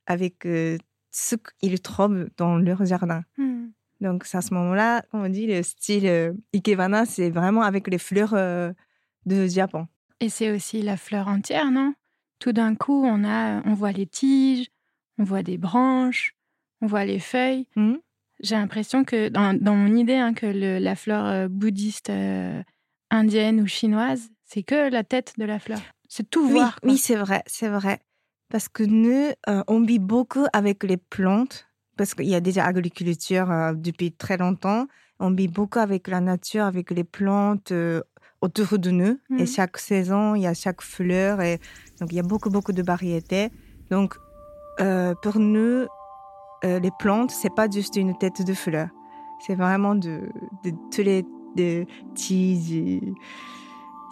avec 0.06 0.46
euh, 0.46 0.78
ce 1.12 1.36
qu'ils 1.60 1.80
trouvent 1.80 2.28
dans 2.36 2.56
leur 2.56 2.84
jardin. 2.84 3.22
Hmm. 3.36 3.68
Donc 4.00 4.26
à 4.32 4.42
ce 4.42 4.52
moment-là, 4.52 5.04
on 5.12 5.28
dit, 5.28 5.46
le 5.46 5.62
style 5.62 6.08
euh, 6.08 6.32
Ikebana, 6.52 7.06
c'est 7.06 7.30
vraiment 7.30 7.62
avec 7.62 7.86
les 7.86 7.98
fleurs 7.98 8.34
euh, 8.34 8.72
de 9.26 9.46
Japon. 9.46 9.86
Et 10.18 10.28
c'est 10.28 10.50
aussi 10.50 10.82
la 10.82 10.96
fleur 10.96 11.28
entière, 11.28 11.70
non? 11.70 11.94
Tout 12.40 12.52
d'un 12.52 12.74
coup, 12.74 13.04
on, 13.06 13.22
a, 13.22 13.62
on 13.64 13.74
voit 13.74 13.92
les 13.92 14.06
tiges, 14.06 14.66
on 15.18 15.22
voit 15.22 15.44
des 15.44 15.56
branches, 15.56 16.34
on 16.80 16.88
voit 16.88 17.04
les 17.04 17.20
feuilles. 17.20 17.68
Hmm. 17.76 17.98
J'ai 18.42 18.56
l'impression 18.56 19.04
que, 19.04 19.28
dans, 19.28 19.76
mon 19.76 19.94
idée, 19.96 20.16
hein, 20.16 20.34
que 20.34 20.46
la 20.46 20.96
fleur 20.96 21.26
euh, 21.26 21.48
bouddhiste 21.48 22.10
euh, 22.10 22.60
indienne 23.10 23.60
ou 23.60 23.66
chinoise, 23.66 24.30
c'est 24.44 24.64
que 24.64 24.90
la 24.90 25.04
tête 25.04 25.34
de 25.38 25.44
la 25.44 25.60
fleur. 25.60 25.80
C'est 26.08 26.28
tout 26.28 26.44
oui, 26.46 26.52
voir. 26.54 26.78
Oui, 26.82 26.98
c'est 26.98 27.14
vrai, 27.14 27.42
c'est 27.46 27.68
vrai. 27.68 28.00
Parce 28.50 28.68
que 28.68 28.82
nous, 28.82 29.30
euh, 29.48 29.62
on 29.68 29.80
vit 29.80 30.00
beaucoup 30.00 30.44
avec 30.52 30.82
les 30.82 30.96
plantes, 30.96 31.68
parce 31.96 32.14
qu'il 32.14 32.26
y 32.26 32.34
a 32.34 32.40
déjà 32.40 32.64
agriculture 32.64 33.48
depuis 33.76 34.12
très 34.12 34.36
longtemps. 34.36 34.88
On 35.20 35.30
vit 35.30 35.48
beaucoup 35.48 35.78
avec 35.78 36.08
la 36.08 36.20
nature, 36.20 36.64
avec 36.64 36.90
les 36.90 37.04
plantes 37.04 37.72
autour 38.40 38.78
de 38.78 38.90
nous. 38.90 39.20
Et 39.38 39.44
mmh. 39.44 39.46
chaque 39.46 39.78
saison, 39.78 40.34
il 40.34 40.42
y 40.42 40.46
a 40.46 40.54
chaque 40.54 40.82
fleur. 40.82 41.40
Et 41.40 41.60
donc, 42.00 42.10
il 42.10 42.16
y 42.16 42.18
a 42.18 42.24
beaucoup, 42.24 42.50
beaucoup 42.50 42.72
de 42.72 42.82
variétés. 42.82 43.50
Donc, 43.90 44.16
pour 44.78 45.38
nous, 45.38 45.86
euh, 46.64 46.78
les 46.78 46.90
plantes, 46.98 47.30
c'est 47.30 47.54
pas 47.54 47.68
juste 47.68 47.96
une 47.96 48.16
tête 48.16 48.44
de 48.44 48.54
fleur. 48.54 48.88
C'est 49.40 49.54
vraiment 49.54 49.94
de, 49.94 50.30
de, 50.64 50.72
tous 50.94 51.02
les 51.02 51.24
de 51.56 51.84
tiges, 52.14 53.00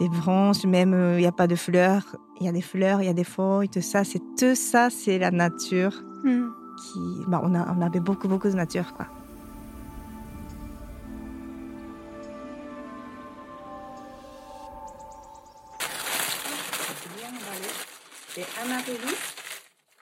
des 0.00 0.08
branches, 0.08 0.64
même 0.64 0.92
euh, 0.92 1.18
il 1.18 1.22
n'y 1.22 1.26
a 1.26 1.32
pas 1.32 1.46
de 1.46 1.54
fleurs. 1.54 2.16
Il 2.40 2.46
y 2.46 2.48
a 2.48 2.52
des 2.52 2.62
fleurs, 2.62 3.02
il 3.02 3.06
y 3.06 3.08
a 3.08 3.12
des 3.14 3.24
feuilles, 3.24 3.68
tout 3.68 3.80
ça. 3.80 4.04
C'est 4.04 4.22
tout 4.38 4.54
ça, 4.54 4.90
c'est 4.90 5.18
la 5.18 5.30
nature. 5.30 6.02
Hmm. 6.24 6.48
Qui, 6.78 7.24
bah, 7.28 7.40
on, 7.44 7.54
a, 7.54 7.74
on 7.76 7.82
avait 7.82 8.00
beaucoup, 8.00 8.26
beaucoup 8.26 8.48
de 8.48 8.54
nature, 8.54 8.94
quoi. 8.94 9.06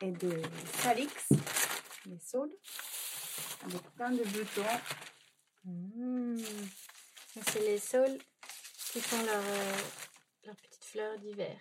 et 0.01 0.11
de 0.13 0.43
salix 0.81 1.09
les 2.09 2.19
saules 2.19 2.53
avec 3.65 3.83
plein 3.95 4.11
de 4.11 4.25
boutons. 4.25 4.63
Mmh. 5.65 6.39
C'est 7.47 7.61
les 7.61 7.79
saules 7.79 8.19
qui 8.93 9.01
font 9.01 9.23
leurs 9.25 9.43
leur 10.45 10.55
euh, 10.55 10.59
petites 10.63 10.85
fleurs 10.85 11.19
d'hiver. 11.19 11.57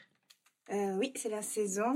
Euh, 0.71 0.97
oui, 0.97 1.11
c'est 1.15 1.29
la 1.29 1.41
saison. 1.41 1.93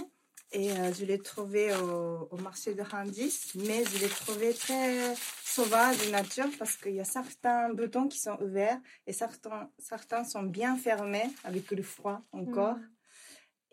Et 0.53 0.71
euh, 0.73 0.93
je 0.93 1.05
l'ai 1.05 1.17
trouvé 1.17 1.73
au, 1.73 2.35
marché 2.37 2.73
de 2.73 2.81
Randis, 2.81 3.53
mais 3.55 3.85
je 3.85 3.99
l'ai 3.99 4.09
trouvé 4.09 4.53
très 4.53 5.15
sauvage 5.15 6.05
de 6.05 6.11
nature 6.11 6.49
parce 6.59 6.75
qu'il 6.75 6.93
y 6.93 6.99
a 6.99 7.05
certains 7.05 7.73
boutons 7.73 8.09
qui 8.09 8.19
sont 8.19 8.37
ouverts 8.41 8.77
et 9.07 9.13
certains, 9.13 9.71
certains 9.79 10.25
sont 10.25 10.43
bien 10.43 10.75
fermés 10.75 11.29
avec 11.45 11.71
le 11.71 11.83
froid 11.83 12.21
encore. 12.33 12.75
Mmh. 12.75 12.89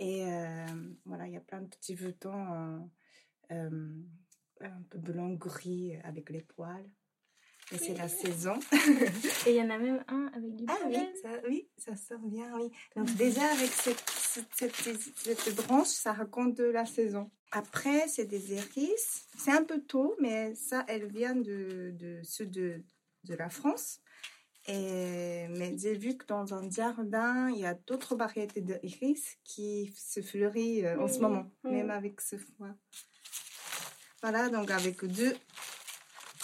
Et 0.01 0.25
voilà, 1.05 1.27
il 1.27 1.33
y 1.33 1.37
a 1.37 1.41
plein 1.41 1.63
de 1.63 1.67
petits 1.67 1.97
boutons 1.97 2.89
un 4.61 4.83
peu 4.91 4.99
blanc-gris 4.99 5.97
avec 6.05 6.31
les 6.31 6.43
poils. 6.43 6.91
Et 7.71 7.77
c'est 7.77 7.95
la 7.95 8.09
saison. 8.09 8.55
Et 9.47 9.51
il 9.51 9.57
y 9.57 9.63
en 9.63 9.69
a 9.69 9.79
même 9.79 10.03
un 10.09 10.31
avec 10.35 10.57
du 10.57 10.65
Ah 10.69 10.79
oui 10.87 10.97
ça, 11.21 11.29
oui, 11.47 11.69
ça 11.77 11.97
sort 11.97 12.21
bien, 12.21 12.51
oui. 12.57 12.71
Donc 12.97 13.15
déjà 13.17 13.45
avec 13.45 13.71
cette, 13.71 14.03
cette, 14.55 14.75
cette, 14.75 15.55
branche, 15.55 15.89
ça 15.89 16.15
raconte 16.15 16.55
de 16.55 16.65
la 16.65 16.87
saison. 16.87 17.31
Après, 17.53 18.09
c'est 18.09 18.25
des 18.25 18.55
iris. 18.55 19.27
C'est 19.37 19.51
un 19.51 19.65
peu 19.65 19.83
tôt, 19.83 20.17
mais 20.19 20.55
ça, 20.55 20.85
elle 20.89 21.07
vient 21.07 21.35
de, 21.35 21.93
de 21.99 22.23
sud 22.23 22.51
de, 22.51 22.83
de 23.25 23.35
la 23.35 23.51
France. 23.51 24.01
Et, 24.67 25.47
mais 25.49 25.77
j'ai 25.79 25.95
vu 25.95 26.17
que 26.17 26.27
dans 26.27 26.53
un 26.53 26.71
jardin, 26.71 27.49
il 27.51 27.61
y 27.61 27.67
a 27.67 27.75
d'autres 27.75 28.17
variétés 28.17 28.61
d'iris 28.61 29.39
qui 29.43 29.93
se 29.97 30.21
fleurissent 30.21 30.85
euh, 30.85 30.99
en 31.01 31.09
ce 31.09 31.21
moment, 31.21 31.51
même 31.65 31.91
avec 31.91 32.21
ce 32.21 32.37
froid. 32.37 32.75
Voilà, 34.21 34.49
donc 34.49 34.71
avec 34.71 35.05
deux, 35.05 35.37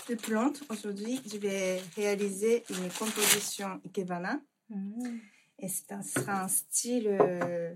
deux 0.09 0.17
plantes, 0.17 0.63
aujourd'hui, 0.71 1.21
je 1.27 1.39
vais 1.39 1.81
réaliser 1.97 2.63
une 2.71 2.89
composition 2.91 3.81
Ikebana. 3.85 4.41
Mm. 4.69 5.19
Et 5.59 5.69
ce 5.69 5.83
sera 6.03 6.43
un 6.43 6.49
style 6.49 7.09
euh, 7.09 7.75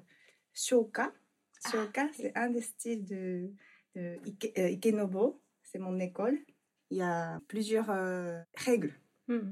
Shoka. 0.55 1.12
Shoka, 1.71 2.07
ah, 2.07 2.11
c'est 2.17 2.37
un 2.37 2.50
des 2.50 2.61
styles 2.61 3.05
de, 3.07 3.50
de 3.97 4.19
euh, 4.59 4.71
Ikenobo. 4.71 5.43
C'est 5.62 5.78
mon 5.78 5.99
école. 5.99 6.38
Il 6.90 6.99
y 6.99 7.02
a 7.02 7.40
plusieurs 7.49 7.90
euh, 7.90 8.40
règles. 8.55 8.95
Mm. 9.26 9.50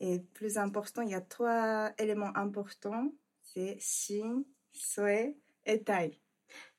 Et 0.00 0.20
plus 0.34 0.58
important, 0.58 1.02
il 1.02 1.10
y 1.10 1.14
a 1.14 1.20
trois 1.20 1.92
éléments 1.98 2.36
importants. 2.36 3.12
C'est 3.42 3.78
Shin, 3.80 4.42
Soe 4.72 5.34
et 5.64 5.82
Tai. 5.84 6.20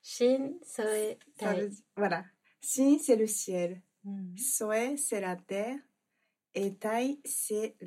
Shin, 0.01 0.53
Soe, 0.63 1.17
Tai. 1.37 1.69
Voilà. 1.95 2.25
Si, 2.67 2.99
c'est 2.99 3.15
le 3.15 3.27
ciel. 3.27 3.81
Mmh. 4.03 4.35
c'est 4.97 5.21
la 5.21 5.37
terre. 5.37 5.79
Et 6.53 6.75
Tai, 6.75 7.17
c'est 7.23 7.77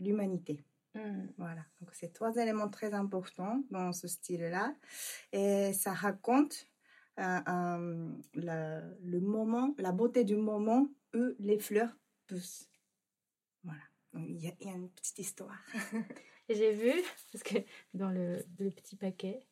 l'humanité. 0.00 0.64
Mm. 0.94 1.26
Voilà, 1.36 1.62
donc 1.78 1.90
c'est 1.92 2.10
trois 2.10 2.34
éléments 2.36 2.70
très 2.70 2.94
importants 2.94 3.62
dans 3.70 3.92
ce 3.92 4.08
style-là. 4.08 4.74
Et 5.30 5.74
ça 5.74 5.92
raconte 5.92 6.70
euh, 7.18 7.40
euh, 7.48 8.08
la- 8.32 8.80
le 9.02 9.20
moment, 9.20 9.74
la 9.76 9.92
beauté 9.92 10.24
du 10.24 10.36
moment 10.36 10.88
où 11.14 11.34
les 11.38 11.58
fleurs 11.58 11.94
poussent. 12.26 12.70
Voilà, 13.62 13.82
donc 14.14 14.24
il 14.30 14.40
y, 14.42 14.48
a- 14.48 14.54
il 14.60 14.66
y 14.68 14.70
a 14.70 14.74
une 14.74 14.88
petite 14.88 15.18
histoire. 15.18 15.60
J'ai 16.48 16.72
vu, 16.72 16.92
parce 17.30 17.44
que 17.44 17.58
dans 17.92 18.08
le, 18.08 18.42
le 18.58 18.70
petit 18.70 18.96
paquet 18.96 19.46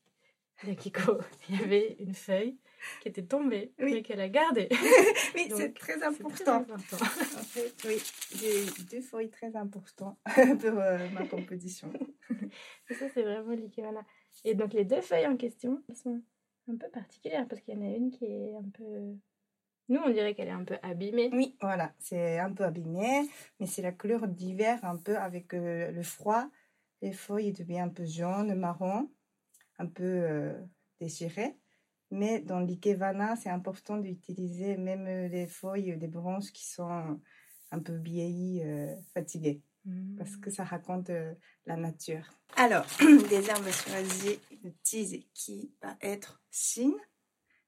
d'Akiko, 0.65 1.19
il 1.51 1.61
y 1.61 1.63
avait 1.63 1.97
une 1.99 2.15
feuille 2.15 2.59
qui 3.01 3.09
était 3.09 3.25
tombée 3.25 3.73
Oui. 3.79 3.95
et 3.95 4.03
qu'elle 4.03 4.21
a 4.21 4.29
gardée. 4.29 4.69
Oui, 5.35 5.51
c'est 5.57 5.75
très 5.75 6.03
important. 6.03 6.35
très 6.35 6.49
important. 6.49 6.97
En 6.97 7.45
fait, 7.45 7.75
oui, 7.87 8.03
j'ai 8.37 8.85
deux 8.91 9.01
feuilles 9.01 9.31
très 9.31 9.57
importantes 9.57 10.19
pour 10.61 10.79
euh, 10.79 11.09
ma 11.11 11.27
composition. 11.27 11.93
Et 12.91 12.95
ça, 12.95 13.07
c'est 13.15 13.23
vraiment 13.23 13.53
l'ikebana. 13.53 14.05
Et 14.45 14.55
donc, 14.55 14.73
les 14.75 14.85
deux 14.85 15.01
feuilles 15.01 15.27
en 15.27 15.37
question, 15.37 15.83
elles 15.89 15.97
sont 15.97 16.23
un 16.69 16.77
peu 16.77 16.89
particulières 16.91 17.47
parce 17.49 17.61
qu'il 17.63 17.75
y 17.75 17.79
en 17.79 17.83
a 17.83 17.97
une 17.97 18.11
qui 18.11 18.25
est 18.25 18.55
un 18.57 18.69
peu. 18.73 19.17
Nous, 19.89 20.01
on 20.05 20.11
dirait 20.11 20.35
qu'elle 20.35 20.49
est 20.49 20.53
un 20.53 20.65
peu 20.65 20.79
abîmée. 20.83 21.31
Oui, 21.33 21.57
voilà, 21.61 21.93
c'est 21.99 22.39
un 22.39 22.53
peu 22.53 22.65
abîmé, 22.65 23.29
mais 23.59 23.67
c'est 23.67 23.83
la 23.83 23.93
couleur 23.93 24.29
d'hiver 24.29 24.79
un 24.85 24.97
peu 24.97 25.17
avec 25.17 25.55
euh, 25.55 25.91
le 25.91 26.03
froid. 26.03 26.49
Les 27.01 27.13
feuilles 27.13 27.53
deviennent 27.53 27.87
un 27.87 27.89
peu 27.89 28.05
jaunes, 28.05 28.55
marron, 28.55 29.11
un 29.79 29.87
peu 29.87 30.05
euh, 30.05 30.53
déchirées. 31.01 31.57
Mais 32.13 32.41
dans 32.41 32.61
l'ikebana, 32.61 33.37
c'est 33.37 33.49
important 33.49 33.97
d'utiliser 33.97 34.77
même 34.77 35.07
euh, 35.07 35.29
les 35.29 35.47
feuilles 35.47 35.97
des 35.97 36.09
branches 36.09 36.53
qui 36.53 36.69
sont 36.69 37.19
un 37.71 37.79
peu 37.79 37.95
vieillies, 37.95 38.63
euh, 38.65 38.95
fatiguées, 39.15 39.63
parce 40.19 40.37
que 40.37 40.51
ça 40.51 40.63
raconte 40.63 41.09
euh, 41.09 41.33
la 41.65 41.79
nature. 41.79 42.29
Alors, 42.57 42.85
on 43.01 43.63
va 43.63 43.73
choisir 43.73 44.39
une 44.51 44.75
tige 44.83 45.27
qui 45.33 45.73
va 45.81 45.97
être 46.03 46.43
Shin. 46.51 46.93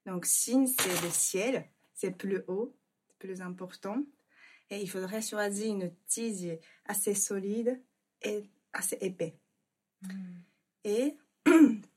Donc, 0.05 0.25
Shin, 0.25 0.67
c'est 0.67 1.01
le 1.01 1.09
ciel, 1.09 1.65
c'est 1.95 2.15
plus 2.15 2.43
haut, 2.47 2.77
c'est 3.07 3.17
plus 3.17 3.41
important. 3.41 3.97
Et 4.69 4.79
il 4.79 4.87
faudrait 4.87 5.23
choisir 5.23 5.73
une 5.73 5.91
tige 6.05 6.59
assez 6.85 7.15
solide 7.15 7.81
et 8.21 8.43
assez 8.73 8.97
épais. 9.01 9.39
Mm. 10.03 10.35
Et 10.83 11.17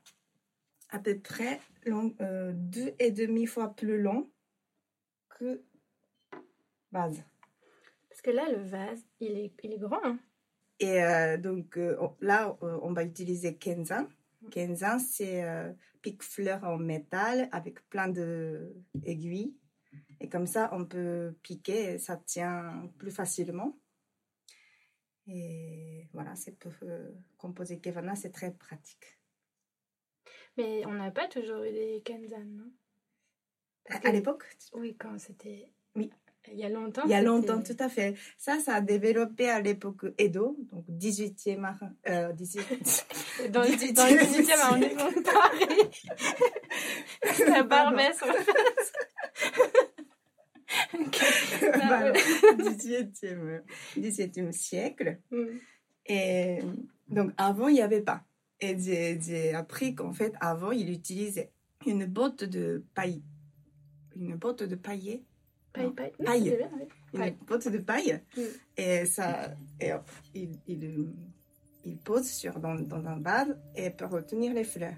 à 0.91 0.99
peu 0.99 1.19
près 1.19 1.61
long, 1.85 2.15
euh, 2.21 2.53
deux 2.55 2.95
et 2.99 3.11
demi 3.11 3.47
fois 3.47 3.75
plus 3.75 4.01
long 4.01 4.31
que 5.29 5.63
vase. 6.91 7.23
Parce 8.09 8.23
que 8.23 8.31
là, 8.31 8.51
le 8.51 8.63
vase, 8.63 9.05
il 9.21 9.37
est, 9.39 9.53
il 9.63 9.75
est 9.75 9.79
grand. 9.79 10.05
hein. 10.05 10.19
Et 10.81 11.03
euh, 11.03 11.37
donc 11.37 11.77
euh, 11.77 11.97
là, 12.21 12.57
on 12.61 12.93
va 12.93 13.05
utiliser 13.05 13.57
Kenzan. 13.57 14.09
Kenzan, 14.51 14.99
c'est 14.99 15.45
pique-fleur 16.01 16.63
en 16.65 16.79
métal 16.79 17.49
avec 17.51 17.87
plein 17.89 18.09
d'aiguilles. 18.09 19.57
Et 20.21 20.29
comme 20.29 20.47
ça, 20.47 20.71
on 20.73 20.85
peut 20.85 21.35
piquer 21.43 21.95
et 21.95 21.99
ça 21.99 22.17
tient 22.17 22.89
plus 22.99 23.11
facilement. 23.11 23.79
Et 25.27 26.09
voilà, 26.13 26.37
c'est 26.37 26.57
pour 26.57 26.73
composer 27.37 27.81
Kevana, 27.81 28.15
c'est 28.15 28.31
très 28.31 28.53
pratique. 28.53 29.18
Mais 30.59 30.85
on 30.87 30.93
n'a 30.93 31.11
pas 31.11 31.27
toujours 31.29 31.63
eu 31.63 31.71
des 31.71 32.03
Kenzan, 32.05 32.45
non? 32.45 32.65
À, 33.87 33.93
Parce 33.93 34.05
à 34.05 34.09
que- 34.11 34.15
l'époque, 34.17 34.45
Oui, 34.75 34.95
quand 34.99 35.19
c'était. 35.19 35.71
Oui. 35.95 36.11
Il 36.51 36.59
y 36.59 36.65
a 36.65 36.69
longtemps. 36.71 37.03
il 37.05 37.11
y 37.11 37.15
a 37.15 37.21
longtemps, 37.21 37.63
tout 37.63 37.77
à 37.79 37.91
fait. 37.91 38.15
Ça, 38.39 38.59
ça 38.59 38.77
a 38.77 38.81
développé 38.81 39.51
à 39.51 39.61
l'époque 39.61 40.07
Edo, 40.17 40.57
donc 40.73 40.83
18e, 40.89 41.63
ar- 41.65 41.91
euh, 42.09 42.33
18 42.33 43.07
Dans, 43.53 43.61
le- 43.63 43.69
18e 43.69 43.93
dans 43.93 44.07
le 44.07 44.19
18e 44.19 44.59
arrondissement 44.61 45.11
de 45.13 45.21
Paris. 45.23 46.01
La 47.51 47.63
Barbès, 47.65 48.23
en 48.23 48.27
fait. 48.33 48.53
Voilà, 51.61 52.13
18e, 52.13 53.63
18e 53.99 54.53
siècle. 54.53 55.19
Mm. 55.31 55.47
Et 56.07 56.59
donc, 57.09 57.33
avant, 57.37 57.69
il 57.69 57.75
n'y 57.75 57.83
avait 57.83 58.01
pas. 58.03 58.25
Et 58.61 58.79
j'ai 58.79 59.21
j'ai 59.21 59.55
appris 59.55 59.95
qu'en 59.95 60.13
fait, 60.13 60.35
avant, 60.41 60.73
il 60.73 60.91
utilisait 60.91 61.53
une 61.87 62.07
botte 62.07 62.45
de 62.45 62.85
paille. 62.95 63.23
Une 64.17 64.35
botte 64.37 64.65
de 64.65 64.75
paillet. 64.75 65.23
Paille, 65.73 65.91
paille. 65.93 66.13
Non, 66.19 66.25
Paille. 66.27 66.45
c'est 66.45 66.57
bien, 66.57 66.71
oui. 66.77 66.83
Une 67.15 67.21
Paille. 67.21 67.37
botte 67.47 67.69
de 67.69 67.79
paille. 67.79 68.21
Et 68.77 69.05
ça, 69.07 69.55
et 69.81 69.93
hop, 69.93 70.11
il, 70.35 70.59
il, 70.67 71.09
il 71.85 71.99
pose 71.99 72.27
sur, 72.27 72.59
dans, 72.59 72.75
dans 72.75 73.07
un 73.07 73.21
vase 73.21 73.57
et 73.77 73.91
peut 73.91 74.07
retenir 74.07 74.53
les 74.55 74.65
fleurs. 74.65 74.97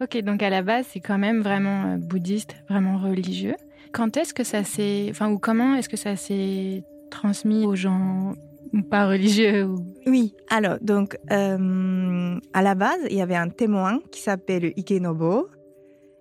Ok, 0.00 0.16
donc 0.22 0.42
à 0.42 0.50
la 0.50 0.62
base, 0.62 0.86
c'est 0.88 1.00
quand 1.00 1.18
même 1.18 1.42
vraiment 1.42 1.92
euh, 1.92 1.96
bouddhiste, 1.96 2.56
vraiment 2.68 2.98
religieux. 2.98 3.54
Quand 3.92 4.16
est-ce 4.16 4.34
que 4.34 4.42
ça 4.42 4.64
s'est. 4.64 5.06
Enfin, 5.10 5.30
ou 5.30 5.38
comment 5.38 5.76
est-ce 5.76 5.88
que 5.88 5.96
ça 5.96 6.16
s'est 6.16 6.82
transmis 7.12 7.66
aux 7.66 7.76
gens 7.76 8.34
pas 8.88 9.06
religieux 9.06 9.66
ou... 9.66 9.84
Oui, 10.06 10.34
alors, 10.48 10.78
donc, 10.80 11.18
euh, 11.30 12.40
à 12.52 12.62
la 12.62 12.74
base, 12.74 13.00
il 13.10 13.16
y 13.16 13.20
avait 13.20 13.36
un 13.36 13.50
témoin 13.50 14.00
qui 14.10 14.20
s'appelle 14.22 14.72
Ikenobo. 14.76 15.50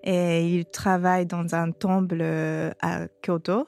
Et 0.03 0.55
il 0.55 0.65
travaille 0.65 1.25
dans 1.25 1.55
un 1.55 1.71
temple 1.71 2.19
euh, 2.21 2.71
à 2.81 3.07
Kyoto. 3.23 3.67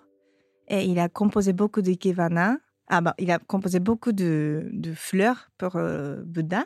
Et 0.67 0.83
il 0.85 0.99
a 0.99 1.07
composé 1.07 1.53
beaucoup 1.53 1.81
de 1.81 1.91
ikebana. 1.91 2.57
Ah 2.87 3.01
bah, 3.01 3.13
il 3.19 3.31
a 3.31 3.39
composé 3.39 3.79
beaucoup 3.79 4.11
de, 4.11 4.71
fleurs 4.95 5.49
pour 5.57 5.75
euh, 5.75 6.21
Bouddha. 6.25 6.65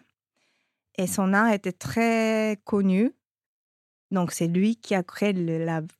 Et 0.97 1.05
son 1.05 1.33
art 1.33 1.51
était 1.51 1.73
très 1.73 2.59
connu. 2.63 3.11
Donc, 4.09 4.31
c'est 4.31 4.47
lui 4.47 4.77
qui 4.77 4.95
a 4.95 5.03
créé 5.03 5.33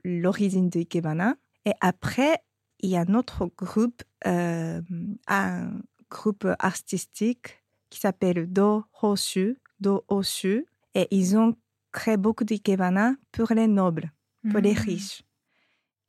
l'origine 0.04 0.70
de 0.70 0.80
ikebana. 0.80 1.36
Et 1.66 1.74
après, 1.82 2.40
il 2.80 2.90
y 2.90 2.98
a 2.98 3.02
un 3.08 3.14
autre 3.16 3.50
groupe, 3.58 4.04
euh, 4.26 4.82
un 5.28 5.72
groupe 6.10 6.48
artistique 6.60 7.64
qui 7.90 8.00
s'appelle 8.00 8.52
Do 8.52 8.86
Hoshu, 9.02 9.58
Do 9.80 10.04
Hoshu. 10.08 10.66
Et 10.96 11.08
ils 11.12 11.38
ont 11.38 11.56
créé 11.92 12.18
beaucoup 12.18 12.44
d'ikebana 12.44 13.16
pour 13.32 13.52
les 13.54 13.68
nobles 13.68 14.12
pour 14.52 14.60
les 14.62 14.74
Mm. 14.74 14.78
riches. 14.78 15.24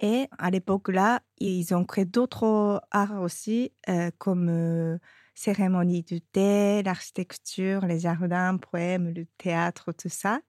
Et 0.01 0.29
à 0.39 0.51
l'époque-là, 0.51 1.21
ils 1.39 1.75
ont 1.75 1.85
créé 1.85 2.05
d'autres 2.05 2.81
arts 2.93 3.21
aussi, 3.21 3.73
euh, 3.89 4.11
comme 4.19 4.49
euh, 4.49 4.99
cérémonie 5.35 6.03
du 6.05 6.21
thé, 6.21 6.83
l'architecture, 6.85 7.85
les 7.87 7.99
jardins, 8.01 8.57
poèmes, 8.59 9.13
le 9.15 9.27
théâtre, 9.39 9.93
tout 9.93 10.09
ça. 10.09 10.41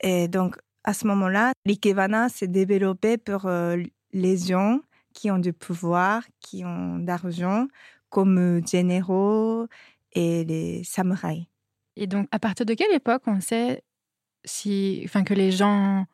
Et 0.00 0.28
donc, 0.28 0.56
à 0.84 0.94
ce 0.94 1.06
moment-là, 1.08 1.52
l'ikebana 1.66 2.28
s'est 2.30 2.48
développé 2.48 3.18
pour 3.18 3.46
euh, 3.46 3.76
les 4.12 4.36
gens 4.38 4.80
qui 5.18 5.32
ont 5.32 5.38
du 5.38 5.52
pouvoir, 5.52 6.22
qui 6.38 6.64
ont 6.64 7.00
d'argent, 7.00 7.66
comme 8.08 8.38
euh, 8.38 8.60
généraux 8.64 9.66
et 10.12 10.44
les 10.44 10.84
samouraïs. 10.84 11.46
Et 11.96 12.06
donc, 12.06 12.28
à 12.30 12.38
partir 12.38 12.64
de 12.64 12.74
quelle 12.74 12.94
époque 12.94 13.22
on 13.26 13.40
sait 13.40 13.82
si, 14.44 15.02
enfin, 15.04 15.24
que 15.24 15.34
les 15.34 15.50
gens 15.50 16.06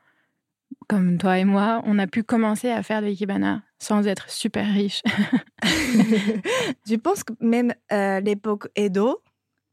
comme 0.89 1.19
toi 1.19 1.39
et 1.39 1.45
moi, 1.45 1.83
on 1.85 1.99
a 1.99 2.07
pu 2.07 2.23
commencer 2.23 2.71
à 2.71 2.83
faire 2.83 3.03
de 3.03 3.07
l'ikebana 3.07 3.63
sans 3.79 4.07
être 4.07 4.31
super 4.31 4.67
riche 4.67 5.03
Je 5.63 6.95
pense 6.95 7.23
que 7.23 7.35
même 7.41 7.75
euh, 7.93 8.21
l'époque 8.21 8.69
Edo, 8.75 9.23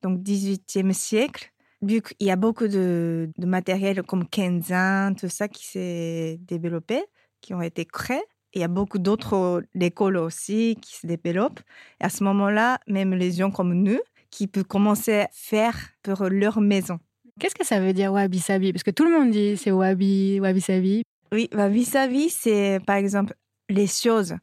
donc 0.01 0.19
18e 0.19 0.91
siècle, 0.91 1.53
vu 1.81 2.01
qu'il 2.01 2.27
y 2.27 2.31
a 2.31 2.35
beaucoup 2.35 2.67
de, 2.67 3.31
de 3.37 3.45
matériel 3.45 4.03
comme 4.03 4.27
Kenzan, 4.27 5.15
tout 5.15 5.29
ça 5.29 5.47
qui 5.47 5.65
s'est 5.65 6.37
développé, 6.41 7.01
qui 7.39 7.53
ont 7.53 7.61
été 7.61 7.85
créés, 7.85 8.21
il 8.53 8.61
y 8.61 8.63
a 8.63 8.67
beaucoup 8.67 8.99
d'autres 8.99 9.63
écoles 9.79 10.17
aussi 10.17 10.77
qui 10.81 10.97
se 10.97 11.07
développent. 11.07 11.61
Et 11.99 12.05
à 12.05 12.09
ce 12.09 12.23
moment-là, 12.23 12.79
même 12.87 13.13
les 13.13 13.31
gens 13.31 13.51
comme 13.51 13.73
nous, 13.73 13.99
qui 14.29 14.47
peuvent 14.47 14.65
commencer 14.65 15.21
à 15.21 15.29
faire 15.31 15.77
pour 16.03 16.23
leur 16.29 16.61
maison. 16.61 16.99
Qu'est-ce 17.39 17.55
que 17.55 17.65
ça 17.65 17.79
veut 17.79 17.93
dire 17.93 18.11
wabi-sabi 18.11 18.71
Parce 18.71 18.83
que 18.83 18.91
tout 18.91 19.05
le 19.05 19.11
monde 19.11 19.31
dit 19.31 19.57
c'est 19.57 19.71
wabi, 19.71 20.39
wabi-sabi. 20.39 21.03
Oui, 21.31 21.49
bah, 21.51 21.69
vis-à-vis, 21.69 22.29
c'est 22.29 22.79
par 22.85 22.97
exemple 22.97 23.33
les 23.69 23.87
choses 23.87 24.35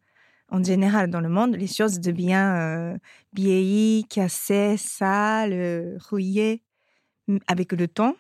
en 0.51 0.63
général 0.65 1.11
dans 1.11 1.21
le 1.21 1.29
monde, 1.29 1.57
les 1.57 1.67
choses 1.67 2.01
deviennent 2.01 2.95
euh, 2.95 2.99
vieillies, 3.35 4.05
cassées, 4.09 4.77
sales, 4.79 5.53
euh, 5.53 5.99
rouillées 6.09 6.63
avec 7.47 7.73
le 7.73 7.87
temps, 7.87 8.17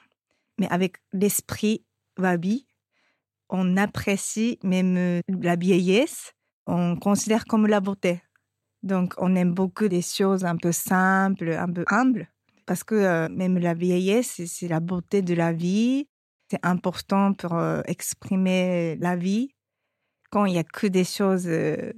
mais 0.58 0.68
avec 0.68 0.98
l'esprit 1.12 1.82
wabi, 2.18 2.66
on 3.48 3.76
apprécie 3.76 4.58
même 4.62 5.20
la 5.28 5.56
vieillesse, 5.56 6.32
on 6.66 6.96
considère 6.96 7.44
comme 7.46 7.66
la 7.66 7.80
beauté. 7.80 8.20
Donc, 8.82 9.14
on 9.18 9.34
aime 9.34 9.52
beaucoup 9.54 9.88
des 9.88 10.02
choses 10.02 10.44
un 10.44 10.56
peu 10.56 10.70
simples, 10.72 11.50
un 11.52 11.72
peu 11.72 11.84
humbles, 11.88 12.28
parce 12.66 12.84
que 12.84 12.94
euh, 12.94 13.28
même 13.28 13.58
la 13.58 13.74
vieillesse, 13.74 14.40
c'est- 14.46 14.68
la 14.68 14.80
beauté 14.80 15.22
de 15.22 15.34
la 15.34 15.52
vie, 15.52 16.06
c'est 16.50 16.64
important 16.64 17.32
pour 17.34 17.54
euh, 17.54 17.80
exprimer 17.86 18.96
la 19.00 19.16
vie. 19.16 19.50
Quand 20.30 20.44
il 20.46 20.52
n'y 20.52 20.58
a 20.58 20.64
que 20.64 20.86
des 20.86 21.04
choses 21.04 21.46
euh, 21.48 21.92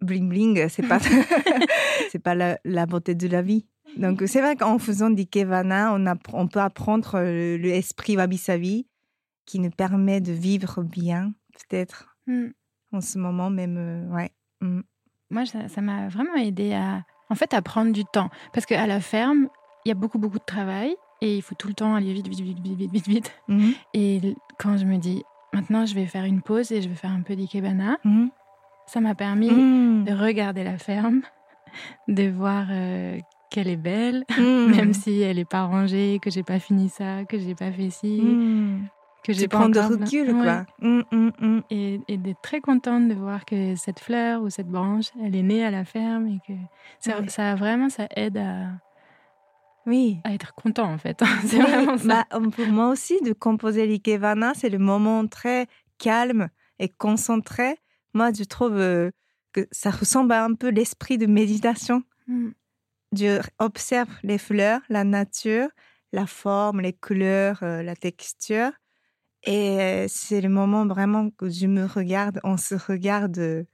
bling 0.00 0.28
bling, 0.28 0.68
c'est 0.68 0.82
pas, 0.88 0.98
c'est 2.10 2.18
pas 2.22 2.34
la, 2.34 2.58
la, 2.64 2.86
beauté 2.86 3.14
de 3.14 3.28
la 3.28 3.42
vie. 3.42 3.66
Donc, 3.96 4.22
c'est 4.26 4.40
vrai 4.40 4.56
qu'en 4.56 4.78
faisant 4.78 5.10
d'Ikevana, 5.10 5.94
on, 5.94 6.04
on 6.32 6.48
peut 6.48 6.60
apprendre 6.60 7.20
l'esprit 7.20 8.16
wabi-sabi 8.16 8.86
qui 9.46 9.60
nous 9.60 9.70
permet 9.70 10.20
de 10.20 10.32
vivre 10.32 10.82
bien, 10.82 11.32
peut-être, 11.52 12.16
mm. 12.26 12.48
en 12.92 13.00
ce 13.00 13.18
moment 13.18 13.50
même. 13.50 14.10
ouais. 14.12 14.30
Mm. 14.60 14.80
Moi, 15.30 15.44
ça 15.46 15.80
m'a 15.80 16.08
vraiment 16.08 16.34
aidé 16.36 16.72
à, 16.72 17.04
en 17.30 17.34
fait, 17.34 17.52
à 17.54 17.62
prendre 17.62 17.92
du 17.92 18.04
temps. 18.04 18.30
Parce 18.52 18.66
qu'à 18.66 18.86
la 18.86 19.00
ferme, 19.00 19.48
il 19.84 19.88
y 19.88 19.92
a 19.92 19.94
beaucoup, 19.94 20.18
beaucoup 20.18 20.38
de 20.38 20.44
travail 20.44 20.94
et 21.20 21.36
il 21.36 21.42
faut 21.42 21.54
tout 21.56 21.68
le 21.68 21.74
temps 21.74 21.94
aller 21.94 22.12
vite, 22.12 22.28
vite, 22.28 22.40
vite, 22.40 22.60
vite, 22.60 22.78
vite, 22.78 22.92
vite, 22.92 23.08
vite. 23.08 23.32
Mm-hmm. 23.48 23.74
Et 23.94 24.36
quand 24.58 24.76
je 24.76 24.84
me 24.84 24.98
dis, 24.98 25.22
maintenant, 25.52 25.84
je 25.84 25.94
vais 25.94 26.06
faire 26.06 26.24
une 26.24 26.42
pause 26.42 26.70
et 26.70 26.80
je 26.80 26.88
vais 26.88 26.94
faire 26.94 27.10
un 27.10 27.22
peu 27.22 27.34
d'ikebana, 27.34 27.98
ça 28.86 29.00
m'a 29.00 29.14
permis 29.14 29.48
de 29.48 30.12
regarder 30.12 30.62
la 30.62 30.78
ferme, 30.78 31.22
de 32.06 32.28
voir 32.28 32.66
euh, 32.70 33.18
qu'elle 33.50 33.68
est 33.68 33.76
belle, 33.76 34.24
même 34.38 34.92
si 34.92 35.20
elle 35.22 35.36
n'est 35.36 35.44
pas 35.44 35.64
rangée, 35.64 36.18
que 36.22 36.30
j'ai 36.30 36.44
pas 36.44 36.60
fini 36.60 36.88
ça, 36.88 37.24
que 37.24 37.38
j'ai 37.38 37.54
pas 37.56 37.72
fait 37.72 37.90
ci 37.90 38.22
que 39.26 39.32
j'ai 39.32 39.48
prendre 39.48 39.74
de 39.74 39.80
recul, 39.80 40.32
quoi. 40.32 40.66
Hum, 40.80 41.02
hum, 41.10 41.32
hum. 41.40 41.62
Et, 41.70 41.98
d'être 42.08 42.40
très 42.42 42.60
contente 42.60 43.08
de 43.08 43.14
voir 43.14 43.44
que 43.44 43.74
cette 43.74 43.98
fleur 43.98 44.42
ou 44.42 44.50
cette 44.50 44.68
branche, 44.68 45.06
elle 45.20 45.34
est 45.34 45.42
née 45.42 45.64
à 45.64 45.72
la 45.72 45.84
ferme 45.84 46.28
et 46.28 46.38
que 46.46 46.52
ça, 47.00 47.26
ça 47.26 47.56
vraiment, 47.56 47.88
ça 47.88 48.06
aide 48.14 48.36
à, 48.36 48.68
oui. 49.84 50.18
à 50.22 50.32
être 50.32 50.54
content 50.54 50.92
en 50.92 50.98
fait. 50.98 51.20
c'est 51.46 51.58
vraiment 51.58 51.98
ça. 51.98 52.24
Bah, 52.30 52.40
pour 52.54 52.66
moi 52.68 52.88
aussi, 52.88 53.20
de 53.22 53.32
composer 53.32 53.86
l'ikevana, 53.86 54.52
c'est 54.54 54.68
le 54.68 54.78
moment 54.78 55.26
très 55.26 55.66
calme 55.98 56.48
et 56.78 56.88
concentré. 56.88 57.76
Moi, 58.14 58.30
je 58.32 58.44
trouve 58.44 58.76
euh, 58.76 59.10
que 59.52 59.66
ça 59.72 59.90
ressemble 59.90 60.32
à 60.32 60.44
un 60.44 60.54
peu 60.54 60.68
l'esprit 60.68 61.18
de 61.18 61.26
méditation. 61.26 62.04
Je 63.12 63.40
observe 63.58 64.10
les 64.22 64.38
fleurs, 64.38 64.80
la 64.88 65.04
nature, 65.04 65.68
la 66.12 66.26
forme, 66.26 66.80
les 66.80 66.92
couleurs, 66.92 67.62
euh, 67.62 67.82
la 67.82 67.96
texture. 67.96 68.70
Et 69.46 70.06
c'est 70.08 70.40
le 70.40 70.48
moment 70.48 70.86
vraiment 70.86 71.30
que 71.30 71.48
je 71.48 71.66
me 71.66 71.86
regarde, 71.86 72.40
on 72.42 72.56
se 72.56 72.74
regarde 72.74 73.66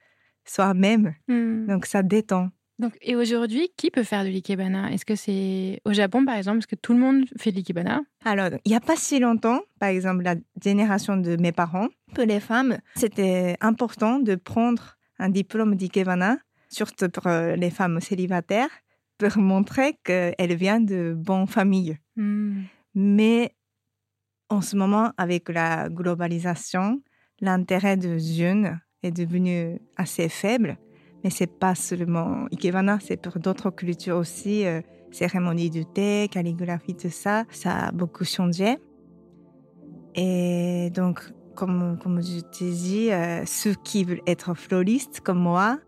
soi-même. 0.44 1.14
Mmh. 1.28 1.66
Donc 1.66 1.86
ça 1.86 2.02
détend. 2.02 2.50
Donc, 2.78 2.96
et 3.00 3.14
aujourd'hui, 3.14 3.70
qui 3.76 3.90
peut 3.90 4.02
faire 4.02 4.24
de 4.24 4.28
l'ikebana? 4.28 4.90
Est-ce 4.92 5.04
que 5.04 5.14
c'est 5.14 5.80
au 5.84 5.92
Japon, 5.92 6.24
par 6.24 6.36
exemple 6.36 6.58
Est-ce 6.58 6.66
que 6.66 6.74
tout 6.74 6.94
le 6.94 6.98
monde 6.98 7.24
fait 7.38 7.52
de 7.52 7.56
l'ikebana? 7.56 8.00
Alors, 8.24 8.48
il 8.64 8.68
n'y 8.70 8.74
a 8.74 8.80
pas 8.80 8.96
si 8.96 9.20
longtemps, 9.20 9.60
par 9.78 9.90
exemple, 9.90 10.24
la 10.24 10.34
génération 10.62 11.16
de 11.16 11.36
mes 11.36 11.52
parents, 11.52 11.88
pour 12.14 12.24
les 12.24 12.40
femmes, 12.40 12.78
c'était 12.96 13.56
important 13.60 14.18
de 14.18 14.34
prendre 14.34 14.96
un 15.18 15.28
diplôme 15.28 15.76
d'ikebana, 15.76 16.38
surtout 16.70 17.08
pour 17.08 17.28
les 17.28 17.70
femmes 17.70 18.00
célibataires, 18.00 18.70
pour 19.18 19.38
montrer 19.38 19.98
qu'elles 20.02 20.56
viennent 20.56 20.86
de 20.86 21.14
bonnes 21.16 21.46
familles. 21.46 21.98
Mmh. 22.16 22.62
Mais 22.94 23.54
en 24.52 24.60
ce 24.60 24.76
moment, 24.76 25.12
avec 25.16 25.48
la 25.48 25.88
globalisation, 25.88 27.00
l'intérêt 27.40 27.96
de 27.96 28.18
jeunes 28.18 28.78
est 29.02 29.10
devenu 29.10 29.80
assez 29.96 30.28
faible. 30.28 30.76
Mais 31.24 31.30
c'est 31.30 31.46
pas 31.46 31.74
seulement 31.74 32.46
Ikebana, 32.52 32.98
c'est 33.00 33.16
pour 33.16 33.38
d'autres 33.38 33.70
cultures 33.70 34.16
aussi. 34.16 34.66
Euh, 34.66 34.82
cérémonie 35.10 35.70
du 35.70 35.84
thé, 35.84 36.28
calligraphie, 36.30 36.94
tout 36.94 37.10
ça, 37.10 37.44
ça 37.50 37.86
a 37.86 37.92
beaucoup 37.92 38.24
changé. 38.24 38.78
Et 40.14 40.90
donc, 40.90 41.20
comme, 41.54 41.98
comme 42.02 42.22
je 42.22 42.40
t'ai 42.40 42.70
dit, 42.70 43.12
euh, 43.12 43.44
ceux 43.46 43.74
qui 43.84 44.04
veulent 44.04 44.22
être 44.26 44.54
floristes 44.54 45.20
comme 45.20 45.38
moi, 45.38 45.78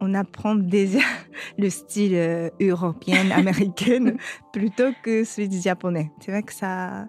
on 0.00 0.14
apprend 0.14 0.54
déjà 0.54 0.98
le 1.58 1.70
style 1.70 2.14
euh, 2.14 2.50
européen, 2.60 3.30
américain, 3.34 4.16
plutôt 4.52 4.92
que 5.02 5.24
celui 5.24 5.48
du 5.48 5.60
japonais. 5.60 6.10
C'est 6.20 6.30
vrai 6.30 6.42
que 6.42 6.52
ça, 6.52 7.06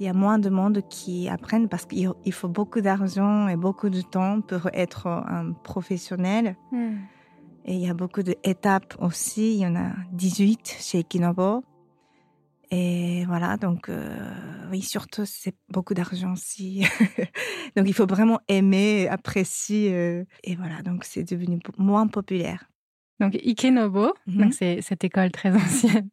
il 0.00 0.06
y 0.06 0.08
a 0.08 0.12
moins 0.12 0.38
de 0.38 0.50
monde 0.50 0.82
qui 0.88 1.28
apprennent 1.28 1.68
parce 1.68 1.86
qu'il 1.86 2.32
faut 2.32 2.48
beaucoup 2.48 2.80
d'argent 2.80 3.48
et 3.48 3.56
beaucoup 3.56 3.88
de 3.88 4.00
temps 4.00 4.40
pour 4.40 4.68
être 4.72 5.06
un 5.06 5.52
professionnel. 5.52 6.56
Hmm. 6.72 6.96
Et 7.64 7.74
il 7.74 7.80
y 7.80 7.88
a 7.88 7.94
beaucoup 7.94 8.22
d'étapes 8.22 8.94
aussi. 9.00 9.54
Il 9.54 9.60
y 9.60 9.66
en 9.66 9.74
a 9.74 9.90
18 10.12 10.76
chez 10.80 11.02
Kinobo. 11.02 11.64
Et 12.70 13.24
voilà, 13.26 13.56
donc 13.56 13.88
euh, 13.88 14.68
oui, 14.70 14.82
surtout, 14.82 15.24
c'est 15.24 15.54
beaucoup 15.68 15.94
d'argent 15.94 16.32
aussi. 16.32 16.84
donc 17.76 17.86
il 17.86 17.94
faut 17.94 18.06
vraiment 18.06 18.40
aimer, 18.48 19.08
apprécier. 19.08 19.94
Euh, 19.94 20.24
et 20.42 20.56
voilà, 20.56 20.82
donc 20.82 21.04
c'est 21.04 21.22
devenu 21.22 21.60
moins 21.78 22.08
populaire. 22.08 22.68
Donc 23.18 23.34
Ikenobo, 23.34 24.12
mhm. 24.26 24.42
donc 24.42 24.54
c'est 24.54 24.82
cette 24.82 25.04
école 25.04 25.30
très 25.30 25.50
ancienne. 25.54 26.08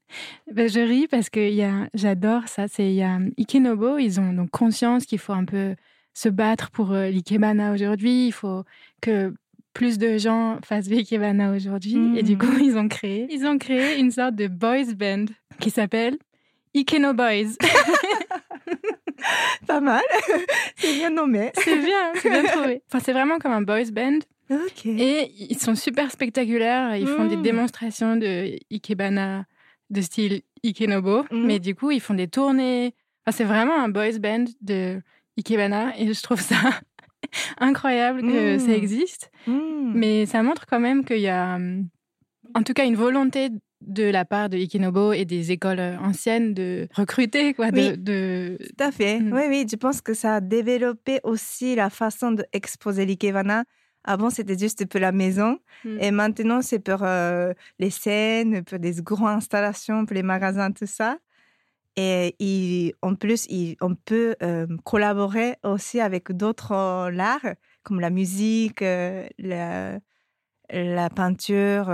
Ben, 0.52 0.70
je 0.70 0.80
ris 0.80 1.08
parce 1.08 1.30
que 1.30 1.50
j'adore 1.94 2.48
ça. 2.48 2.68
C'est 2.68 3.02
a 3.02 3.20
Ikenobo, 3.38 3.98
ils 3.98 4.20
ont 4.20 4.34
donc 4.34 4.50
conscience 4.52 5.06
qu'il 5.06 5.20
faut 5.20 5.34
un 5.34 5.46
peu 5.46 5.76
se 6.14 6.30
battre 6.30 6.70
pour 6.72 6.92
euh, 6.92 7.10
l'ikebana 7.10 7.74
aujourd'hui. 7.74 8.28
Il 8.28 8.32
faut 8.32 8.64
que 9.02 9.34
plus 9.74 9.98
de 9.98 10.18
gens 10.18 10.60
fassent 10.64 10.88
l'ikebana 10.88 11.52
aujourd'hui. 11.52 12.18
Et 12.18 12.24
du 12.24 12.34
mhm. 12.34 12.38
coup, 12.38 12.58
ils 12.62 12.78
ont 12.78 12.88
créé, 12.88 13.28
ils 13.32 13.46
ont 13.46 13.58
créé 13.58 14.00
une 14.00 14.12
sorte 14.12 14.36
de 14.36 14.48
boys 14.48 14.94
band 14.96 15.26
qui 15.60 15.72
s'appelle 15.72 16.18
Ikeno 16.76 17.14
Boys. 17.14 17.58
Pas 19.68 19.80
mal, 19.80 20.02
c'est 20.76 20.94
bien 20.94 21.10
nommé. 21.10 21.52
C'est 21.56 21.78
bien, 21.78 22.12
c'est 22.16 22.30
bien 22.30 22.44
trouvé. 22.44 22.84
Enfin, 22.88 23.00
c'est 23.04 23.14
vraiment 23.14 23.40
comme 23.40 23.54
un 23.54 23.62
boys 23.62 23.90
band 23.92 24.20
et 24.86 25.32
ils 25.38 25.60
sont 25.60 25.76
super 25.76 26.12
spectaculaires. 26.12 26.96
Ils 26.96 27.08
font 27.08 27.26
des 27.26 27.38
hmm. 27.38 27.42
démonstrations 27.42 28.16
de 28.16 28.58
ikebana 28.72 29.46
de 29.90 30.02
style 30.02 30.42
ikenobo. 30.64 31.24
Hmm. 31.32 31.46
Mais 31.46 31.60
du 31.60 31.76
coup, 31.76 31.92
ils 31.92 32.02
font 32.02 32.14
des 32.14 32.28
tournées. 32.28 32.94
c'est 33.32 33.44
vraiment 33.44 33.82
un 33.82 33.90
boys 33.90 34.20
band 34.20 34.46
de 34.62 35.02
ikebana. 35.38 35.98
Et 35.98 36.14
je 36.14 36.22
trouve 36.22 36.42
ça 36.42 36.58
incroyable 37.60 38.22
que 38.22 38.58
ça 38.58 38.68
hmm. 38.68 38.72
existe. 38.72 39.32
Mais 39.48 40.26
ça 40.26 40.44
montre 40.44 40.66
quand 40.66 40.80
même 40.80 41.06
qu'il 41.06 41.20
y 41.20 41.30
a, 41.30 41.58
en 42.56 42.64
tout 42.64 42.74
cas, 42.74 42.86
une 42.86 42.96
volonté 42.96 43.50
de 43.86 44.04
la 44.04 44.26
part 44.26 44.50
de 44.50 44.58
Ikenobo 44.58 45.14
et 45.14 45.26
des 45.26 45.52
écoles 45.52 45.82
anciennes 46.02 46.54
de 46.54 46.88
recruter 46.94 47.54
quoi 47.54 47.70
de, 47.70 47.96
de... 47.96 48.58
tout 48.58 48.84
à 48.84 48.94
fait 48.94 49.20
oui 49.22 49.42
oui 49.50 49.66
je 49.70 49.76
pense 49.76 50.02
que 50.02 50.14
ça 50.14 50.36
a 50.36 50.40
développé 50.40 51.20
aussi 51.24 51.76
la 51.76 51.90
façon 51.90 52.32
d'exposer 52.32 53.06
l'ikebana 53.06 53.66
avant, 54.04 54.30
c'était 54.30 54.58
juste 54.58 54.86
pour 54.86 55.00
la 55.00 55.12
maison. 55.12 55.60
Hmm. 55.84 55.98
Et 56.00 56.12
maintenant, 56.12 56.62
c'est 56.62 56.80
pour 56.80 57.04
euh, 57.04 57.54
les 57.80 57.90
scènes, 57.90 58.64
pour 58.64 58.80
des 58.80 59.02
grandes 59.02 59.38
installations, 59.38 60.06
pour 60.06 60.16
les 60.16 60.24
magasins, 60.24 60.72
tout 60.72 60.86
ça. 60.86 61.18
Et 61.96 62.96
en 63.04 63.14
plus, 63.14 63.48
on 63.80 63.94
peut 63.94 64.36
euh, 64.42 64.66
collaborer 64.84 65.58
aussi 65.64 66.00
avec 66.00 66.32
d'autres 66.32 66.72
arts, 66.74 67.54
comme 67.84 68.00
la 68.00 68.10
musique, 68.10 68.82
euh, 68.82 69.28
la, 69.38 70.00
la, 70.72 71.10
peinture, 71.12 71.94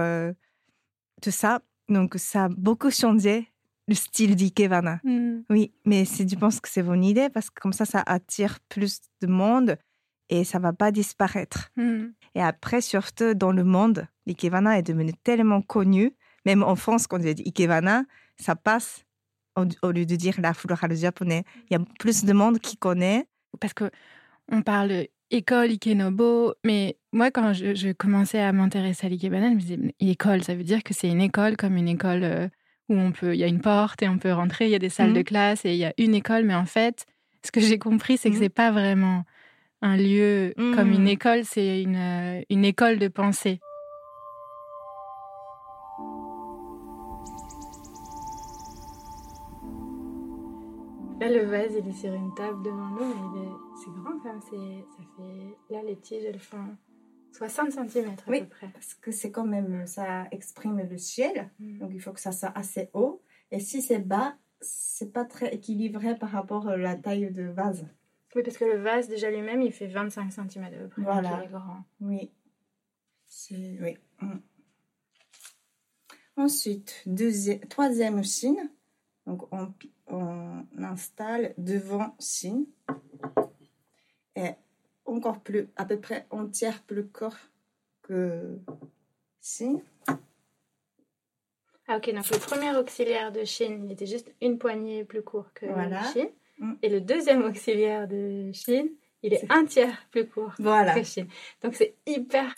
tout 1.22 1.32
ça. 1.32 1.60
Donc, 1.89 2.15
ça 2.17 2.45
a 2.45 2.50
beaucoup 2.50 2.91
changé 2.91 3.52
le 3.89 3.95
style 3.95 4.36
d'Ikevana. 4.36 5.02
Hmm. 5.04 5.41
Oui, 5.50 5.74
mais 5.84 6.06
je 6.06 6.36
pense 6.36 6.62
que 6.62 6.69
c'est 6.69 6.84
bonne 6.84 7.04
idée 7.04 7.30
parce 7.30 7.50
que 7.50 7.60
comme 7.60 7.74
ça, 7.74 7.86
ça 7.86 8.02
attire 8.06 8.60
plus 8.69 9.02
de 9.22 9.28
monde 9.28 9.78
et 10.30 10.44
ça 10.44 10.60
va 10.60 10.74
pas 10.74 10.92
disparaître. 10.92 11.72
Hmm. 11.76 12.08
Et 12.36 12.42
après, 12.42 12.82
surtout 12.82 13.34
dans 13.34 13.52
le 13.52 13.63
monde, 13.63 14.08
l'ikebana 14.26 14.78
est 14.78 14.84
devenu 14.84 15.13
tellement 15.24 15.62
connu, 15.62 16.13
même 16.46 16.63
en 16.63 16.76
France, 16.76 17.08
quand 17.08 17.18
on 17.18 17.34
dit 17.34 17.44
ikebana, 17.46 18.04
ça 18.38 18.56
passe 18.56 19.06
au, 19.56 19.92
lieu 19.92 20.06
de 20.06 20.15
dire 20.15 20.36
la 20.39 20.54
florale 20.54 20.96
japonais. 20.96 21.44
Il 21.70 21.74
y 21.74 21.76
a 21.76 21.84
plus 22.00 22.24
de 22.24 22.34
monde 22.34 22.60
qui 22.60 22.78
connaît. 22.78 23.28
Parce 23.60 23.74
que 23.74 23.89
on 24.52 24.62
parle 24.62 25.08
école 25.32 25.72
ikenobo, 25.72 26.54
mais 26.63 26.98
moi, 27.12 27.32
quand 27.32 27.54
je, 27.54 27.92
commençais 27.92 28.39
à 28.39 28.52
m'intéresser 28.52 29.08
à 29.08 29.10
l'ikebana, 29.10 29.50
je 29.50 29.56
me 29.56 29.60
disais, 29.60 29.80
école, 30.00 30.44
ça 30.44 30.56
veut 30.56 30.63
dire 30.63 30.84
que 30.84 30.94
c'est 30.94 31.10
une 31.10 31.22
école 31.22 31.58
comme 31.58 31.76
une 31.76 31.88
école 31.88 32.24
euh, 32.24 32.48
où 32.88 32.96
on 32.96 33.12
peut, 33.12 33.36
il 33.36 33.39
y 33.39 33.44
a 33.44 33.48
une 33.48 33.62
porte 33.62 34.02
et 34.02 34.10
on 34.10 34.18
peut 34.18 34.32
rentrer, 34.32 34.65
il 34.65 34.72
y 34.72 34.76
a 34.76 34.80
des 34.80 34.89
salles 34.89 35.13
de 35.13 35.20
mmh. 35.20 35.24
classe 35.24 35.65
et 35.65 35.74
il 35.74 35.78
y 35.78 35.86
a 35.86 35.94
une 35.98 36.15
école, 36.15 36.46
mais 36.46 36.56
en 36.56 36.65
fait, 36.65 37.06
ce 37.46 37.52
que 37.52 37.60
j'ai 37.60 37.78
compris, 37.78 38.18
c'est 38.18 38.32
que 38.32 38.36
mmh. 38.36 38.39
c'est 38.39 38.50
pas 38.50 38.72
vraiment 38.72 39.24
un 39.82 39.98
lieu 39.98 40.54
comme 40.58 40.92
une 40.92 41.04
mmh. 41.04 41.08
école, 41.08 41.46
c'est 41.46 41.82
une, 41.82 41.96
euh, 41.96 42.42
une 42.50 42.65
école 42.65 43.00
de 43.00 43.08
pensée. 43.08 43.60
Là, 51.20 51.30
le 51.30 51.46
vase, 51.46 51.76
il 51.78 51.88
est 51.88 51.94
sur 51.94 52.13
une 52.13 52.34
table 52.34 52.63
devant 52.63 52.89
nous, 52.92 53.32
mais 53.34 53.50
c'est 53.76 53.92
grand 53.92 54.18
quand 54.24 54.32
même. 54.32 54.42
Ça 54.42 55.04
fait... 55.18 55.74
Là, 55.74 55.82
les 55.84 55.98
tiges, 55.98 56.24
elles 56.24 56.39
font 56.39 56.78
60 57.34 57.72
cm 57.72 58.10
à 58.10 58.13
oui, 58.28 58.42
peu 58.42 58.48
près. 58.48 58.70
parce 58.74 58.94
que 58.96 59.12
c'est 59.12 59.32
quand 59.32 59.46
même, 59.46 59.86
ça 59.86 60.28
exprime 60.32 60.82
le 60.89 60.98
ciel, 60.98 61.52
mmh. 61.60 61.80
donc 61.80 61.92
il 61.94 62.00
faut 62.00 62.12
que 62.12 62.22
ça 62.22 62.32
soit 62.32 62.52
assez 62.56 62.89
haut. 62.94 63.22
Et 63.52 63.60
si 63.60 63.82
c'est 63.82 64.00
bas, 64.00 64.36
c'est 64.62 65.12
pas 65.12 65.26
très 65.26 65.54
équilibré 65.54 66.15
par 66.18 66.32
rapport 66.32 66.68
à 66.68 66.78
la 66.78 66.96
taille 66.96 67.32
de 67.32 67.44
vase. 67.44 67.86
Oui, 68.36 68.44
parce 68.44 68.58
que 68.58 68.65
le 68.65 68.78
vase, 68.82 69.08
déjà 69.08 69.32
lui-même, 69.32 69.62
il 69.62 69.72
fait 69.72 69.88
25 69.88 70.32
cm 70.32 70.63
à 70.63 70.70
peu 70.70 70.88
près. 70.88 71.02
Voilà. 71.02 71.39
Il 71.42 71.46
est 71.46 71.52
grand. 71.52 71.84
Oui. 72.00 72.32
C'est 73.28 73.78
oui. 73.82 73.98
Mm. 74.22 74.38
Ensuite, 76.38 77.04
deuxième, 77.06 77.60
troisième 77.62 78.24
signe. 78.24 78.70
Donc, 79.26 79.52
on, 79.52 79.74
on 80.08 80.65
installe 80.78 81.54
devant 81.58 82.15
signe. 82.20 82.65
Et 84.36 84.52
encore 85.06 85.42
plus, 85.42 85.70
à 85.76 85.86
peu 85.86 86.00
près 86.00 86.28
un 86.32 86.48
tiers 86.48 86.82
plus 86.84 87.08
court 87.08 87.36
que 88.04 88.60
signe. 89.39 89.82
Ah 91.88 91.98
ok, 91.98 92.13
donc 92.13 92.30
le 92.30 92.38
premier 92.38 92.76
auxiliaire 92.78 93.32
de 93.32 93.44
Chine, 93.44 93.84
il 93.86 93.92
était 93.92 94.06
juste 94.06 94.32
une 94.42 94.60
poignée 94.60 95.04
plus 95.04 95.24
court 95.24 95.52
que 95.54 95.65
Voilà. 95.65 96.04
Chine. 96.13 96.30
Mm. 96.60 96.74
Et 96.82 96.89
le 96.89 97.02
deuxième 97.02 97.43
auxiliaire 97.43 98.08
de 98.08 98.52
Chine, 98.54 98.89
il 99.24 99.34
est 99.34 99.45
un 99.52 99.65
tiers 99.65 100.06
plus 100.12 100.28
court 100.28 100.54
Voilà. 100.60 100.93
que 100.93 101.04
Chine. 101.04 101.28
Donc 101.62 101.76
c'est 101.76 101.95
hyper 102.06 102.54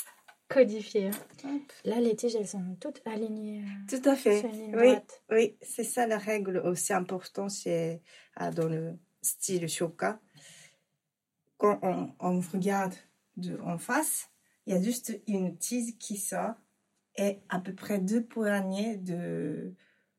codifié. 0.48 1.08
hein. 1.08 1.12
Hop. 1.46 1.62
Là, 1.86 2.00
les 2.02 2.16
tiges, 2.16 2.36
elles 2.36 2.48
sont 2.48 2.76
toutes 2.80 3.02
alignées 3.06 3.62
euh, 3.64 3.88
Tout 3.98 4.10
à 4.10 4.16
fait. 4.16 4.40
sur 4.42 4.50
une 4.50 4.56
ligne 4.56 4.76
Oui, 4.76 4.88
droite. 4.90 5.24
oui, 5.32 5.56
c'est 5.62 5.84
ça 5.86 6.06
la 6.08 6.18
règle 6.18 6.58
aussi 6.66 6.92
importante 6.94 7.52
chez, 7.54 8.02
ah, 8.36 8.52
dans 8.52 8.68
le 8.68 8.94
style 9.22 9.68
shoka. 9.70 10.20
Quand 11.58 11.80
on, 11.84 12.12
on 12.20 12.40
regarde 12.42 12.94
de, 13.38 13.58
en 13.64 13.78
face, 13.78 14.30
il 14.66 14.74
y 14.74 14.78
a 14.78 14.82
juste 14.82 15.20
une 15.28 15.58
tige 15.58 15.98
qui 16.00 16.18
sort 16.18 16.56
et 17.18 17.40
à 17.50 17.60
peu 17.60 17.74
près 17.74 18.00
deux 18.00 18.24
poignées 18.24 18.98
de, 18.98 19.74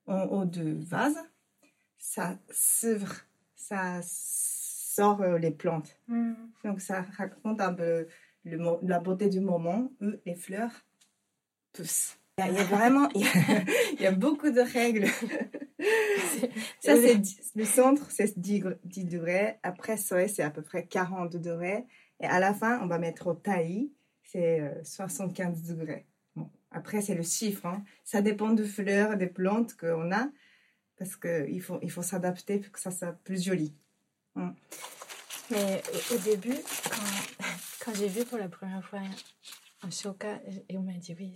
en 0.06 0.22
haut 0.24 0.44
de 0.44 0.72
vase. 0.84 1.18
Ça 1.98 2.38
s'ouvre, 2.50 3.12
ça 3.62 4.00
sort 4.02 5.22
euh, 5.22 5.38
les 5.38 5.50
plantes. 5.50 5.96
Mm. 6.08 6.32
Donc 6.64 6.80
ça 6.80 7.02
raconte 7.16 7.60
un 7.60 7.72
peu 7.74 8.06
le, 8.44 8.58
la 8.82 8.98
beauté 9.00 9.28
du 9.28 9.40
moment 9.40 9.90
où 10.00 10.10
les 10.26 10.34
fleurs 10.34 10.72
poussent. 11.72 12.18
Il 12.38 12.44
y 12.44 12.48
a, 12.48 12.50
il 12.50 12.56
y 12.56 12.60
a 12.60 12.64
vraiment, 12.64 13.08
il 13.14 13.20
y 13.22 13.24
a, 13.24 13.28
il 13.94 14.00
y 14.02 14.06
a 14.06 14.12
beaucoup 14.12 14.50
de 14.50 14.60
règles. 14.60 15.06
Ça, 16.80 16.96
c'est 16.96 17.20
le 17.54 17.64
centre, 17.64 18.10
c'est 18.10 18.38
10, 18.38 18.60
gr- 18.60 18.78
10 18.84 19.04
degrés. 19.04 19.58
Après, 19.62 19.96
soleil, 19.96 20.28
c'est 20.28 20.42
à 20.42 20.50
peu 20.50 20.62
près 20.62 20.86
40 20.86 21.36
degrés. 21.36 21.84
Et 22.20 22.26
à 22.26 22.40
la 22.40 22.54
fin, 22.54 22.80
on 22.82 22.86
va 22.86 22.98
mettre 22.98 23.26
au 23.26 23.34
taillis, 23.34 23.92
c'est 24.24 24.60
euh, 24.60 24.82
75 24.84 25.62
degrés. 25.64 26.06
Bon. 26.36 26.48
Après, 26.70 27.00
c'est 27.02 27.14
le 27.14 27.22
chiffre. 27.22 27.66
hein. 27.66 27.84
Ça 28.04 28.22
dépend 28.22 28.50
des 28.50 28.64
fleurs, 28.64 29.16
des 29.16 29.26
plantes 29.26 29.74
qu'on 29.76 30.12
a, 30.12 30.28
parce 31.02 31.16
qu'il 31.16 31.60
faut, 31.60 31.80
il 31.82 31.90
faut 31.90 32.02
s'adapter 32.02 32.58
pour 32.60 32.70
que 32.70 32.78
ça 32.80 32.92
soit 32.92 33.12
plus 33.24 33.42
joli. 33.42 33.74
Mais 35.50 35.82
au, 36.10 36.14
au 36.14 36.18
début, 36.18 36.54
quand, 36.84 37.44
quand 37.84 37.94
j'ai 37.94 38.06
vu 38.06 38.24
pour 38.24 38.38
la 38.38 38.48
première 38.48 38.84
fois 38.88 39.00
un 39.82 39.90
shoka 39.90 40.40
et 40.68 40.78
on 40.78 40.82
m'a 40.82 40.92
dit 40.92 41.16
oui, 41.18 41.34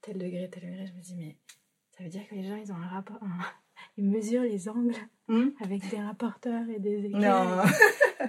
tel 0.00 0.16
degré, 0.16 0.48
tel 0.50 0.62
degré, 0.62 0.86
je 0.86 0.92
me 0.94 1.00
dis 1.02 1.14
mais 1.14 1.36
ça 1.96 2.02
veut 2.04 2.08
dire 2.08 2.26
que 2.26 2.34
les 2.34 2.44
gens 2.48 2.56
ils 2.56 2.72
ont 2.72 2.76
un 2.76 2.88
rapport, 2.88 3.22
un- 3.22 3.44
ils 3.98 4.08
mesurent 4.08 4.44
les 4.44 4.66
angles 4.68 4.94
Hmm 5.28 5.50
avec 5.60 5.86
des 5.90 6.00
rapporteurs 6.00 6.66
et 6.70 6.78
des 6.80 7.04
équerres. 7.04 7.20
Non, 7.20 7.62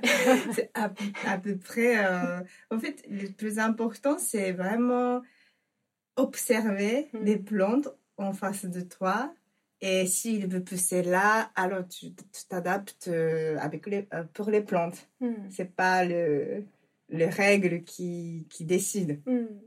c'est 0.54 0.69
à, 0.74 0.89
peu- 0.89 1.04
à 1.26 1.38
peu 1.38 1.58
près. 1.58 2.06
euh, 2.06 2.41
En 2.72 2.78
fait, 2.80 3.04
le 3.10 3.30
plus 3.30 3.58
important, 3.58 4.17
c'est 4.19 4.52
vraiment 4.52 5.22
observer 6.17 7.10
Mm. 7.13 7.24
les 7.24 7.38
plantes 7.38 7.88
en 8.17 8.34
face 8.34 8.65
de 8.65 8.82
toi. 8.82 9.34
Et 9.86 10.08
s'il 10.08 10.48
veut 10.48 10.63
pousser 10.63 11.04
là, 11.04 11.52
alors 11.56 11.86
tu 11.86 12.13
t'adaptes 12.48 13.10
euh, 13.10 13.58
avec 13.60 13.86
les, 13.86 14.08
euh, 14.13 14.24
pour 14.34 14.50
les 14.50 14.62
plantes. 14.62 15.10
Hmm. 15.19 15.34
C'est 15.50 15.76
pas 15.76 16.06
le, 16.06 16.63
les 17.10 17.28
règles 17.28 17.84
qui, 17.84 18.48
qui 18.50 18.63
décident. 18.63 19.15
Hmm. 19.26 19.60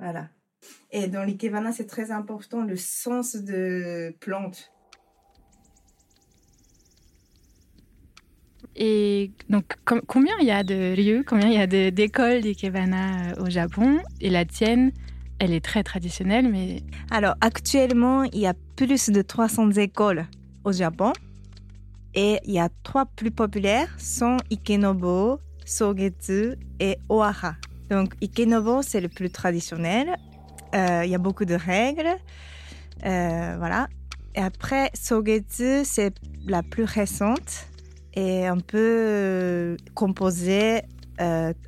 Voilà. 0.00 0.30
Et 0.90 1.06
dans 1.06 1.22
l'ikebana, 1.22 1.70
c'est 1.70 1.86
très 1.86 2.10
important 2.10 2.64
le 2.64 2.74
sens 2.74 3.36
de 3.36 4.12
plante. 4.18 4.72
Et 8.74 9.30
donc, 9.48 9.76
com- 9.84 10.02
combien 10.08 10.34
il 10.40 10.46
y 10.46 10.50
a 10.50 10.64
de 10.64 10.96
lieux, 10.96 11.22
combien 11.24 11.46
il 11.46 11.54
y 11.54 11.62
a 11.62 11.68
d'écoles 11.92 12.40
d'Ikebana 12.40 13.30
euh, 13.30 13.44
au 13.44 13.48
Japon? 13.48 14.00
Et 14.20 14.28
la 14.28 14.44
tienne, 14.44 14.90
elle 15.38 15.52
est 15.52 15.64
très 15.64 15.82
traditionnelle, 15.82 16.50
mais 16.50 16.82
Alors, 17.10 17.34
actuellement, 17.40 18.24
il 18.24 18.38
y 18.38 18.46
a 18.46 18.54
plus 18.76 19.10
de 19.10 19.22
300 19.22 19.72
écoles 19.72 20.26
au 20.64 20.72
Japon. 20.72 21.12
Et 22.14 22.40
il 22.44 22.52
y 22.52 22.58
a 22.58 22.70
trois 22.82 23.04
plus 23.04 23.30
populaires 23.30 23.94
sont 23.98 24.38
Ikenobo, 24.50 25.38
Sogetsu 25.66 26.54
et 26.80 26.96
Oaha. 27.10 27.56
Donc, 27.90 28.14
Ikenobo, 28.22 28.80
c'est 28.80 29.02
le 29.02 29.08
plus 29.08 29.30
traditionnel. 29.30 30.16
Euh, 30.74 31.02
il 31.04 31.10
y 31.10 31.14
a 31.14 31.18
beaucoup 31.18 31.44
de 31.44 31.54
règles. 31.54 32.16
Euh, 33.04 33.54
voilà. 33.58 33.88
Et 34.34 34.40
après, 34.40 34.90
Sogetsu, 34.94 35.84
c'est 35.84 36.14
la 36.46 36.62
plus 36.62 36.84
récente. 36.84 37.66
Et 38.14 38.50
on 38.50 38.60
peut 38.60 38.78
euh, 38.78 39.76
composer 39.94 40.82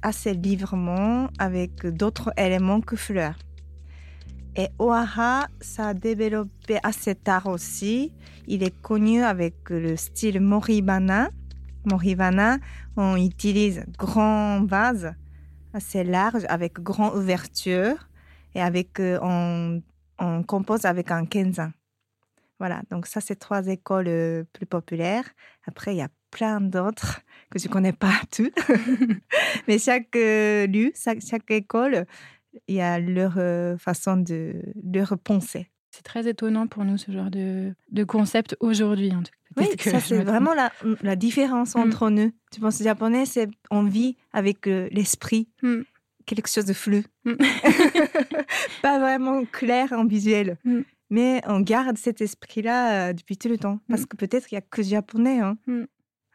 assez 0.02 0.34
librement 0.34 1.28
avec 1.38 1.86
d'autres 1.86 2.32
éléments 2.36 2.82
que 2.82 2.96
fleurs. 2.96 3.34
Et 4.58 4.70
Oaha, 4.80 5.46
ça 5.60 5.90
a 5.90 5.94
développé 5.94 6.78
assez 6.82 7.14
tard 7.14 7.46
aussi. 7.46 8.12
Il 8.48 8.64
est 8.64 8.76
connu 8.82 9.22
avec 9.22 9.54
le 9.70 9.94
style 9.94 10.40
Moribana. 10.40 11.30
Moribana, 11.84 12.58
on 12.96 13.16
utilise 13.16 13.84
grand 13.96 14.64
vase 14.64 15.14
assez 15.72 16.02
large 16.02 16.44
avec 16.48 16.80
grande 16.80 17.14
ouverture 17.14 18.08
et 18.56 18.60
avec 18.60 18.98
euh, 18.98 19.20
on, 19.22 19.80
on 20.18 20.42
compose 20.42 20.86
avec 20.86 21.12
un 21.12 21.24
kenzan. 21.24 21.70
Voilà, 22.58 22.82
donc 22.90 23.06
ça 23.06 23.20
c'est 23.20 23.36
trois 23.36 23.68
écoles 23.68 24.08
euh, 24.08 24.44
plus 24.52 24.66
populaires. 24.66 25.30
Après 25.68 25.94
il 25.94 25.98
y 25.98 26.02
a 26.02 26.08
plein 26.32 26.60
d'autres 26.60 27.20
que 27.50 27.60
je 27.60 27.68
connais 27.68 27.92
pas 27.92 28.20
toutes, 28.32 28.58
mais 29.68 29.78
chaque 29.78 30.16
euh, 30.16 30.66
lieu, 30.66 30.90
chaque 30.96 31.48
école, 31.52 32.06
il 32.68 32.74
y 32.76 32.80
a 32.80 32.98
leur 32.98 33.34
euh, 33.38 33.76
façon 33.78 34.16
de 34.16 34.54
leur 34.82 35.16
penser. 35.18 35.70
c'est 35.90 36.02
très 36.02 36.28
étonnant 36.28 36.66
pour 36.66 36.84
nous 36.84 36.96
ce 36.98 37.10
genre 37.12 37.30
de, 37.30 37.74
de 37.90 38.04
concept 38.04 38.56
aujourd'hui. 38.60 39.12
en 39.12 39.22
tout 39.22 39.32
cas. 39.32 39.62
Oui, 39.62 39.76
que 39.76 39.90
ça 39.90 39.98
c'est 40.00 40.22
vraiment 40.22 40.54
la, 40.54 40.70
la 41.02 41.16
différence 41.16 41.74
Mm. 41.74 41.80
entre 41.80 42.10
nous. 42.10 42.30
Tu 42.52 42.60
penses 42.60 42.82
japonais, 42.82 43.24
c'est 43.26 43.48
on 43.70 43.82
vit 43.84 44.16
avec 44.32 44.66
euh, 44.66 44.88
l'esprit, 44.92 45.48
Mm. 45.62 45.80
quelque 46.26 46.48
chose 46.48 46.66
de 46.66 46.72
flou, 46.74 47.02
Mm. 47.24 47.32
pas 48.82 48.98
vraiment 48.98 49.44
clair 49.46 49.92
en 49.92 50.04
visuel. 50.06 50.56
Mm. 50.64 50.80
Mais 51.10 51.40
on 51.46 51.60
garde 51.60 51.96
cet 51.96 52.20
esprit-là 52.20 53.08
euh, 53.08 53.12
depuis 53.14 53.36
tout 53.38 53.48
le 53.48 53.56
temps. 53.58 53.80
Parce 53.88 54.04
que 54.04 54.16
peut-être 54.16 54.46
qu'il 54.46 54.56
n'y 54.56 54.62
a 54.62 54.66
que 54.70 54.82
japonais. 54.82 55.40
Hein. 55.40 55.56
Mm. 55.66 55.84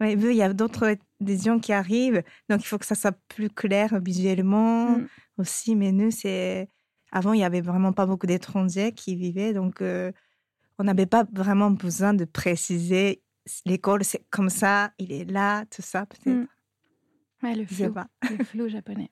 Ouais, 0.02 0.14
il 0.14 0.32
y 0.36 0.42
a 0.42 0.52
d'autres 0.52 0.96
des 1.22 1.38
gens 1.38 1.60
qui 1.60 1.72
arrivent, 1.72 2.24
donc 2.50 2.62
il 2.62 2.66
faut 2.66 2.80
que 2.80 2.86
ça 2.86 2.96
soit 2.96 3.16
plus 3.30 3.50
clair 3.50 4.00
visuellement 4.04 4.98
Mm. 4.98 5.08
Aussi. 5.38 5.76
Mais 5.76 5.91
nous, 5.91 6.12
c'est 6.12 6.69
avant, 7.12 7.34
il 7.34 7.39
y 7.39 7.43
avait 7.43 7.62
vraiment 7.62 7.93
pas 7.93 8.06
beaucoup 8.06 8.26
d'étrangers 8.28 8.91
qui 8.91 9.15
vivaient, 9.15 9.54
donc 9.54 9.82
euh, 9.82 10.12
on 10.80 10.84
n'avait 10.84 11.06
pas 11.06 11.26
vraiment 11.32 11.69
besoin 11.72 12.13
de 12.13 12.26
préciser 12.26 13.22
l'école, 13.65 14.04
c'est 14.04 14.26
comme 14.30 14.50
ça, 14.50 14.91
il 14.98 15.12
est 15.12 15.30
là, 15.30 15.65
tout 15.69 15.82
ça 15.82 16.06
peut-être. 16.06 16.36
Mm. 16.36 16.48
Ouais, 17.43 17.56
le 17.56 17.65
flou, 17.65 17.93
le 18.38 18.43
flou 18.46 18.67
japonais. 18.69 19.12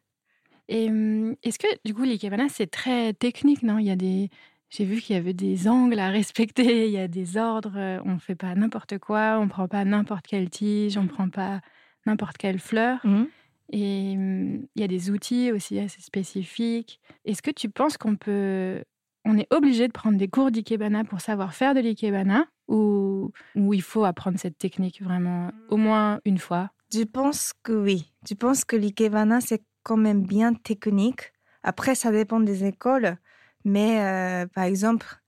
Et 0.67 0.89
hum, 0.89 1.35
est-ce 1.43 1.59
que 1.59 1.67
du 1.85 1.93
coup 1.93 2.03
l'ikebana 2.03 2.47
c'est 2.49 2.67
très 2.67 3.13
technique, 3.13 3.61
non? 3.61 3.77
Il 3.77 3.85
y 3.85 3.91
a 3.91 3.95
des, 3.95 4.29
j'ai 4.69 4.85
vu 4.85 5.01
qu'il 5.01 5.15
y 5.15 5.19
avait 5.19 5.33
des 5.33 5.67
angles 5.67 5.99
à 5.99 6.09
respecter, 6.09 6.85
il 6.87 6.91
y 6.91 6.97
a 6.97 7.07
des 7.07 7.37
ordres. 7.37 7.77
euh, 7.77 7.99
On 8.05 8.19
fait 8.19 8.35
pas 8.35 8.55
n'importe 8.55 8.97
quoi, 8.97 9.37
on 9.39 9.47
prend 9.47 9.67
pas 9.67 9.83
n'importe 9.85 10.25
quelle 10.25 10.49
tige, 10.49 10.97
on 10.97 11.07
prend 11.07 11.29
pas 11.29 11.61
n'importe 12.05 12.37
quelle 12.37 12.59
fleur. 12.59 12.99
Mhm. 13.03 13.27
Et 13.71 14.15
hum, 14.17 14.67
il 14.75 14.81
y 14.81 14.83
a 14.83 14.87
des 14.87 15.09
outils 15.09 15.51
aussi 15.51 15.79
assez 15.79 16.01
spécifiques. 16.01 16.99
Est-ce 17.25 17.41
que 17.41 17.51
tu 17.51 17.69
penses 17.69 17.97
qu'on 17.97 18.15
peut, 18.15 18.83
on 19.25 19.37
est 19.37 19.51
obligé 19.53 19.87
de 19.87 19.93
prendre 19.93 20.17
des 20.17 20.27
cours 20.27 20.51
d'ikebana 20.51 21.03
pour 21.03 21.21
savoir 21.21 21.53
faire 21.53 21.73
de 21.73 21.79
l'ikebana 21.79 22.45
ou 22.67 23.31
ou 23.55 23.73
il 23.73 23.81
faut 23.81 24.03
apprendre 24.05 24.37
cette 24.39 24.57
technique 24.57 25.01
vraiment 25.01 25.51
au 25.69 25.77
moins 25.77 26.19
une 26.25 26.37
fois? 26.37 26.71
Je 26.93 27.03
pense 27.03 27.53
que 27.63 27.71
oui. 27.71 28.11
Je 28.27 28.33
pense 28.33 28.65
que 28.65 28.75
l'ikebana, 28.75 29.39
c'est 29.39 29.63
quand 29.83 29.97
même 29.97 30.23
bien 30.23 30.53
technique. 30.53 31.31
Après, 31.63 31.95
ça 31.95 32.11
dépend 32.11 32.39
des 32.39 32.65
écoles. 32.65 33.17
Mais 33.63 34.01
euh, 34.01 34.47
par 34.47 34.65
exemple, 34.65 35.21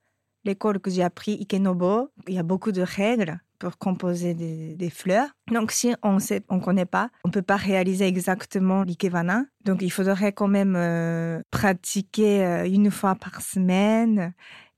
l'école 0.44 0.80
que 0.80 0.90
j'ai 0.90 1.04
appris, 1.04 1.34
Ikenobo, 1.34 2.10
il 2.28 2.34
y 2.34 2.40
a 2.40 2.44
beaucoup 2.44 2.72
de 2.72 2.82
règles 2.82 3.40
pour 3.60 3.78
composer 3.78 4.34
des, 4.34 4.90
fleurs. 4.90 5.30
Donc, 5.52 5.72
si 5.72 5.94
on 6.04 6.14
ne 6.16 6.40
on 6.50 6.60
connaît 6.60 6.86
pas, 6.86 7.10
on 7.24 7.30
peut 7.30 7.42
pas 7.42 7.56
réaliser 7.56 8.06
exactement 8.06 8.84
l'ikebana. 8.84 9.46
Donc, 9.64 9.82
il 9.82 9.92
faudrait 9.92 10.34
quand 10.34 10.48
même 10.48 10.76
euh, 10.76 11.42
pratiquer 11.52 12.44
euh, 12.46 12.66
une 12.66 12.92
fois 12.92 13.16
par 13.16 13.42
semaine 13.42 14.34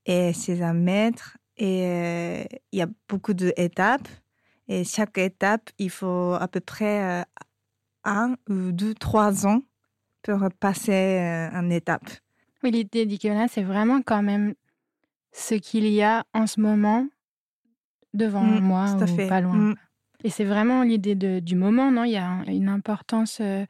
et 0.06 0.34
c'est 0.34 0.62
un 0.62 0.74
mètre. 0.74 1.38
Et 1.58 1.86
euh, 1.86 2.44
il 2.72 2.80
y 2.80 2.82
a 2.82 2.88
beaucoup 3.10 3.34
d'étapes. 3.34 4.08
Et 4.68 4.84
chaque 4.84 5.18
étape, 5.18 5.70
il 5.78 5.90
faut 5.90 6.34
à 6.34 6.48
peu 6.48 6.60
près 6.60 7.24
un 8.04 8.36
ou 8.50 8.72
deux, 8.72 8.96
trois 8.96 9.46
ans 9.46 9.62
pour 10.24 10.40
passer 10.60 11.20
une 11.54 11.72
étape. 11.72 12.10
Oui, 12.64 12.72
l'idée 12.72 13.06
d'Ikebana, 13.06 13.48
c'est 13.48 13.62
vraiment 13.62 14.02
quand 14.02 14.24
même 14.24 14.56
ce 15.34 15.54
qu'il 15.54 15.86
y 15.88 16.02
a 16.02 16.26
en 16.34 16.48
ce 16.48 16.60
moment 16.60 17.08
devant 18.15 18.41
Mm, 18.43 18.60
moi 18.62 18.86
ou 19.01 19.08
fait. 19.08 19.28
pas 19.28 19.41
loin. 19.41 19.56
Mm. 19.56 19.75
Et 20.23 20.30
c'est 20.30 20.45
vraiment 20.45 20.82
l'idée 20.84 21.13
du 21.41 21.56
moment, 21.56 21.91
non? 21.91 22.04
Il 22.04 22.12
y 22.12 22.17
a 22.17 22.28
un- 22.28 22.45
une 22.45 22.69
importance 22.69 23.38
euh, 23.41 23.65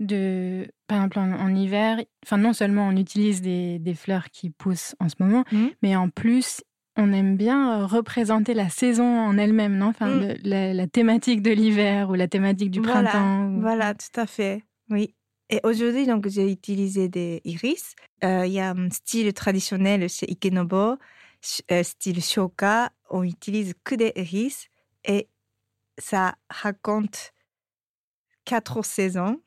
de, 0.00 0.66
par 0.88 0.98
exemple, 0.98 1.18
en, 1.20 1.32
en 1.32 1.54
hiver, 1.54 1.98
enfin 2.24 2.36
non 2.36 2.52
seulement 2.52 2.88
on 2.88 2.96
utilise 2.96 3.42
des, 3.42 3.78
des 3.78 3.94
fleurs 3.94 4.30
qui 4.30 4.50
poussent 4.50 4.96
en 5.00 5.08
ce 5.08 5.14
moment, 5.20 5.44
Mm. 5.52 5.66
mais 5.82 5.96
en 5.96 6.08
plus 6.08 6.62
on 6.96 7.12
aime 7.12 7.36
bien 7.36 7.80
euh, 7.80 7.86
représenter 7.86 8.54
la 8.54 8.68
saison 8.68 9.04
en 9.04 9.36
elle-même, 9.36 9.76
non? 9.76 9.86
Enfin, 9.88 10.06
Mm. 10.08 10.20
le- 10.20 10.36
la, 10.48 10.74
la 10.74 10.86
thématique 10.86 11.42
de 11.42 11.50
l'hiver 11.50 12.10
ou 12.10 12.14
la 12.14 12.28
thématique 12.28 12.70
du 12.70 12.80
Voilà, 12.80 13.10
printemps. 13.10 13.46
ou- 13.48 13.60
Voilà, 13.60 13.94
tout 13.94 14.20
à 14.20 14.26
fait. 14.26 14.62
Oui. 14.90 15.14
Et 15.50 15.60
aujourd'hui, 15.64 16.06
donc, 16.06 16.26
j'ai 16.28 16.50
utilisé 16.50 17.08
des 17.08 17.40
iris. 17.44 17.94
Euh, 18.24 18.46
Il 18.46 18.52
y 18.52 18.60
a 18.60 18.70
un 18.70 18.90
style 18.90 19.32
traditionnel 19.34 20.08
chez 20.08 20.26
Ikenobo, 20.30 20.96
style 21.44 22.22
Shoka. 22.22 22.90
On 23.10 23.22
utilise 23.22 23.74
que 23.84 23.94
des 23.94 24.12
iris 24.16 24.68
et 25.04 25.28
ça 25.98 26.34
raconte 26.48 27.32
quatre 28.44 28.82
saisons. 28.84 29.40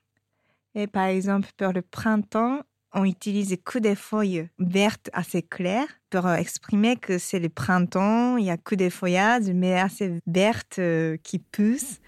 Et 0.75 0.87
par 0.87 1.05
exemple, 1.05 1.49
pour 1.57 1.73
le 1.73 1.81
printemps, 1.81 2.61
on 2.93 3.03
utilise 3.03 3.57
que 3.65 3.79
des 3.79 3.95
feuilles 3.95 4.49
vertes 4.59 5.09
assez 5.13 5.41
claires 5.41 5.87
pour 6.09 6.25
euh, 6.25 6.35
exprimer 6.35 6.95
que 6.95 7.17
c'est 7.17 7.39
le 7.39 7.49
printemps, 7.49 8.37
il 8.37 8.45
y 8.45 8.49
a 8.49 8.57
que 8.57 8.75
des 8.75 8.89
feuillages, 8.89 9.49
mais 9.53 9.77
assez 9.77 10.19
vertes 10.25 10.79
euh, 10.79 11.17
qui 11.21 11.39
poussent. 11.39 11.99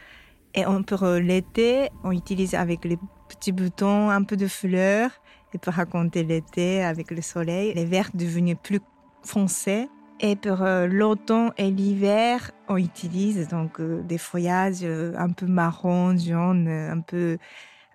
Et 0.53 0.65
on 0.65 0.83
pour 0.83 1.03
euh, 1.03 1.19
l'été, 1.19 1.89
on 2.03 2.11
utilise 2.11 2.55
avec 2.55 2.85
les 2.85 2.97
petits 3.27 3.51
boutons 3.51 4.09
un 4.09 4.23
peu 4.23 4.37
de 4.37 4.47
fleurs 4.47 5.11
et 5.53 5.57
pour 5.57 5.73
raconter 5.73 6.23
l'été 6.23 6.83
avec 6.83 7.11
le 7.11 7.21
soleil, 7.21 7.73
les 7.73 7.85
verts 7.85 8.11
devenus 8.13 8.57
plus 8.61 8.79
foncés. 9.23 9.89
Et 10.21 10.35
pour 10.35 10.61
euh, 10.63 10.85
l'automne 10.85 11.51
et 11.57 11.71
l'hiver, 11.71 12.51
on 12.67 12.75
utilise 12.75 13.47
donc 13.47 13.79
euh, 13.79 14.01
des 14.01 14.17
feuillages 14.17 14.83
euh, 14.83 15.13
un 15.17 15.29
peu 15.29 15.45
marron, 15.45 16.17
jaune, 16.17 16.67
un 16.67 16.99
peu 16.99 17.37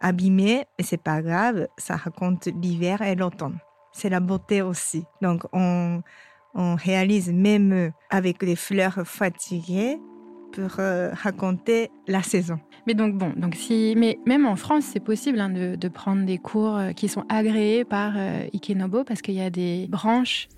abîmés, 0.00 0.64
mais 0.78 0.84
c'est 0.84 1.02
pas 1.02 1.20
grave, 1.20 1.68
ça 1.76 1.96
raconte 1.96 2.48
l'hiver 2.62 3.02
et 3.02 3.14
l'automne. 3.14 3.58
C'est 3.92 4.08
la 4.08 4.20
beauté 4.20 4.62
aussi. 4.62 5.04
Donc 5.20 5.44
on, 5.52 6.00
on 6.54 6.74
réalise 6.76 7.30
même 7.30 7.92
avec 8.08 8.42
les 8.42 8.56
fleurs 8.56 9.02
fatiguées 9.04 9.98
pour 10.52 10.70
raconter 11.12 11.90
la 12.06 12.22
saison. 12.22 12.58
Mais 12.86 12.94
donc 12.94 13.14
bon, 13.14 13.32
donc 13.36 13.54
si, 13.54 13.94
mais 13.96 14.18
même 14.26 14.46
en 14.46 14.56
France, 14.56 14.84
c'est 14.84 15.00
possible 15.00 15.40
hein, 15.40 15.48
de, 15.48 15.74
de 15.76 15.88
prendre 15.88 16.24
des 16.24 16.38
cours 16.38 16.78
qui 16.96 17.08
sont 17.08 17.24
agréés 17.28 17.84
par 17.84 18.14
Ikenobo 18.52 19.04
parce 19.04 19.22
qu'il 19.22 19.34
y 19.34 19.40
a 19.40 19.50
des 19.50 19.86
branches 19.88 20.48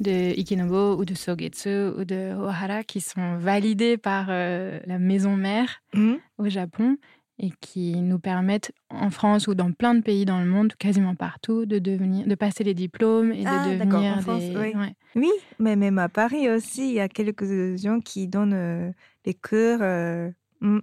de 0.00 0.38
Ikenobo 0.38 0.96
ou 0.98 1.04
de 1.04 1.14
Sogetsu 1.14 1.88
ou 1.98 2.04
de 2.04 2.34
Ohara 2.34 2.82
qui 2.84 3.00
sont 3.00 3.36
validées 3.38 3.96
par 3.96 4.26
euh, 4.30 4.80
la 4.86 4.98
maison 4.98 5.36
mère 5.36 5.82
Mhm. 5.94 6.18
au 6.38 6.48
Japon 6.48 6.96
et 7.38 7.50
qui 7.60 8.00
nous 8.00 8.18
permettent 8.18 8.72
en 8.90 9.10
France 9.10 9.46
ou 9.48 9.54
dans 9.54 9.72
plein 9.72 9.94
de 9.94 10.00
pays 10.02 10.24
dans 10.24 10.38
le 10.40 10.46
monde, 10.46 10.74
quasiment 10.78 11.14
partout, 11.14 11.66
de 11.66 11.78
devenir, 11.78 12.26
de 12.26 12.34
passer 12.34 12.62
les 12.64 12.74
diplômes 12.74 13.32
et 13.32 13.44
Ah, 13.46 13.64
de 13.68 13.78
d'accord, 13.78 14.00
devenir 14.00 14.16
en 14.18 14.20
France, 14.22 14.42
des. 14.42 14.56
oui. 14.56 14.74
ouais. 14.76 14.94
Oui, 15.16 15.30
mais 15.58 15.76
même 15.76 15.98
à 15.98 16.08
Paris 16.08 16.48
aussi, 16.50 16.88
il 16.88 16.94
y 16.94 17.00
a 17.00 17.08
quelques 17.08 17.76
gens 17.76 18.00
qui 18.00 18.28
donnent 18.28 18.54
euh, 18.54 18.90
des 19.24 19.34
cours 19.34 19.78
euh, 19.82 20.30
mm. 20.60 20.78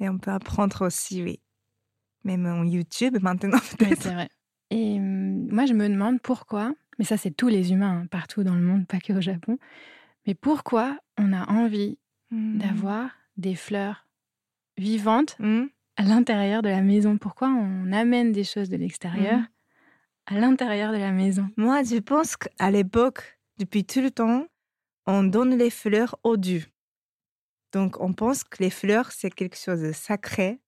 et 0.00 0.08
on 0.08 0.18
peut 0.18 0.30
apprendre 0.30 0.86
aussi, 0.86 1.22
oui. 1.22 1.40
Même 2.24 2.46
en 2.46 2.64
YouTube 2.64 3.16
maintenant 3.22 3.58
Oui, 3.62 3.76
peut-être. 3.78 4.02
c'est 4.02 4.14
vrai. 4.14 4.28
Et 4.70 4.96
hum, 4.98 5.48
moi, 5.50 5.66
je 5.66 5.72
me 5.74 5.88
demande 5.88 6.20
pourquoi, 6.22 6.72
mais 6.98 7.04
ça, 7.04 7.16
c'est 7.16 7.30
tous 7.30 7.48
les 7.48 7.72
humains 7.72 8.00
hein, 8.02 8.06
partout 8.06 8.42
dans 8.44 8.54
le 8.54 8.60
monde, 8.62 8.86
pas 8.86 8.98
que 9.00 9.12
au 9.12 9.20
Japon, 9.20 9.58
mais 10.26 10.34
pourquoi 10.34 10.98
on 11.18 11.32
a 11.32 11.50
envie 11.50 11.98
Mm. 12.30 12.58
d'avoir 12.58 13.10
des 13.38 13.54
fleurs 13.54 14.06
vivantes 14.76 15.36
Mm. 15.38 15.66
à 15.96 16.02
l'intérieur 16.02 16.60
de 16.62 16.68
la 16.68 16.82
maison? 16.82 17.16
Pourquoi 17.16 17.48
on 17.48 17.90
amène 17.92 18.32
des 18.32 18.44
choses 18.44 18.68
de 18.68 18.76
l'extérieur 18.76 19.38
Mhm. 19.38 19.48
à 20.26 20.34
l'intérieur 20.38 20.92
de 20.92 20.98
la 20.98 21.10
maison? 21.12 21.48
Moi, 21.56 21.82
je 21.84 21.96
pense 21.98 22.36
qu'à 22.36 22.70
l'époque, 22.70 23.38
depuis 23.58 23.84
tout 23.84 24.00
le 24.02 24.10
temps, 24.10 24.46
on 25.06 25.22
donne 25.22 25.56
les 25.56 25.70
fleurs 25.70 26.18
au 26.22 26.36
Dieu. 26.36 26.64
Donc, 27.72 28.00
on 28.00 28.12
pense 28.12 28.44
que 28.44 28.62
les 28.62 28.70
fleurs, 28.70 29.10
c'est 29.12 29.30
quelque 29.30 29.56
chose 29.56 29.80
de 29.80 29.92
sacré. 29.92 30.60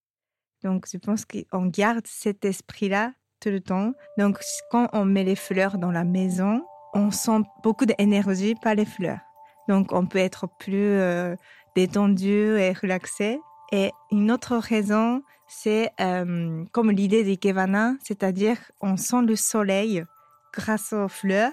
Donc, 0.62 0.86
je 0.90 0.98
pense 0.98 1.24
qu'on 1.26 1.66
garde 1.66 2.06
cet 2.06 2.44
esprit-là 2.44 3.12
tout 3.40 3.50
le 3.50 3.60
temps. 3.60 3.92
Donc, 4.18 4.38
quand 4.70 4.88
on 4.92 5.04
met 5.04 5.24
les 5.24 5.36
fleurs 5.36 5.78
dans 5.78 5.90
la 5.90 6.04
maison, 6.04 6.62
on 6.94 7.10
sent 7.10 7.42
beaucoup 7.62 7.86
d'énergie 7.86 8.54
par 8.54 8.74
les 8.74 8.84
fleurs. 8.84 9.20
Donc, 9.68 9.92
on 9.92 10.06
peut 10.06 10.18
être 10.18 10.48
plus 10.58 10.98
euh, 10.98 11.34
détendu 11.74 12.58
et 12.58 12.72
relaxé. 12.72 13.40
Et 13.72 13.92
une 14.10 14.30
autre 14.30 14.56
raison, 14.56 15.22
c'est 15.46 15.90
euh, 16.00 16.64
comme 16.72 16.90
l'idée 16.90 17.24
d'Ikebana, 17.24 17.94
c'est-à-dire 18.02 18.56
on 18.80 18.96
sent 18.96 19.22
le 19.22 19.36
soleil 19.36 20.04
grâce 20.52 20.92
aux 20.92 21.08
fleurs. 21.08 21.52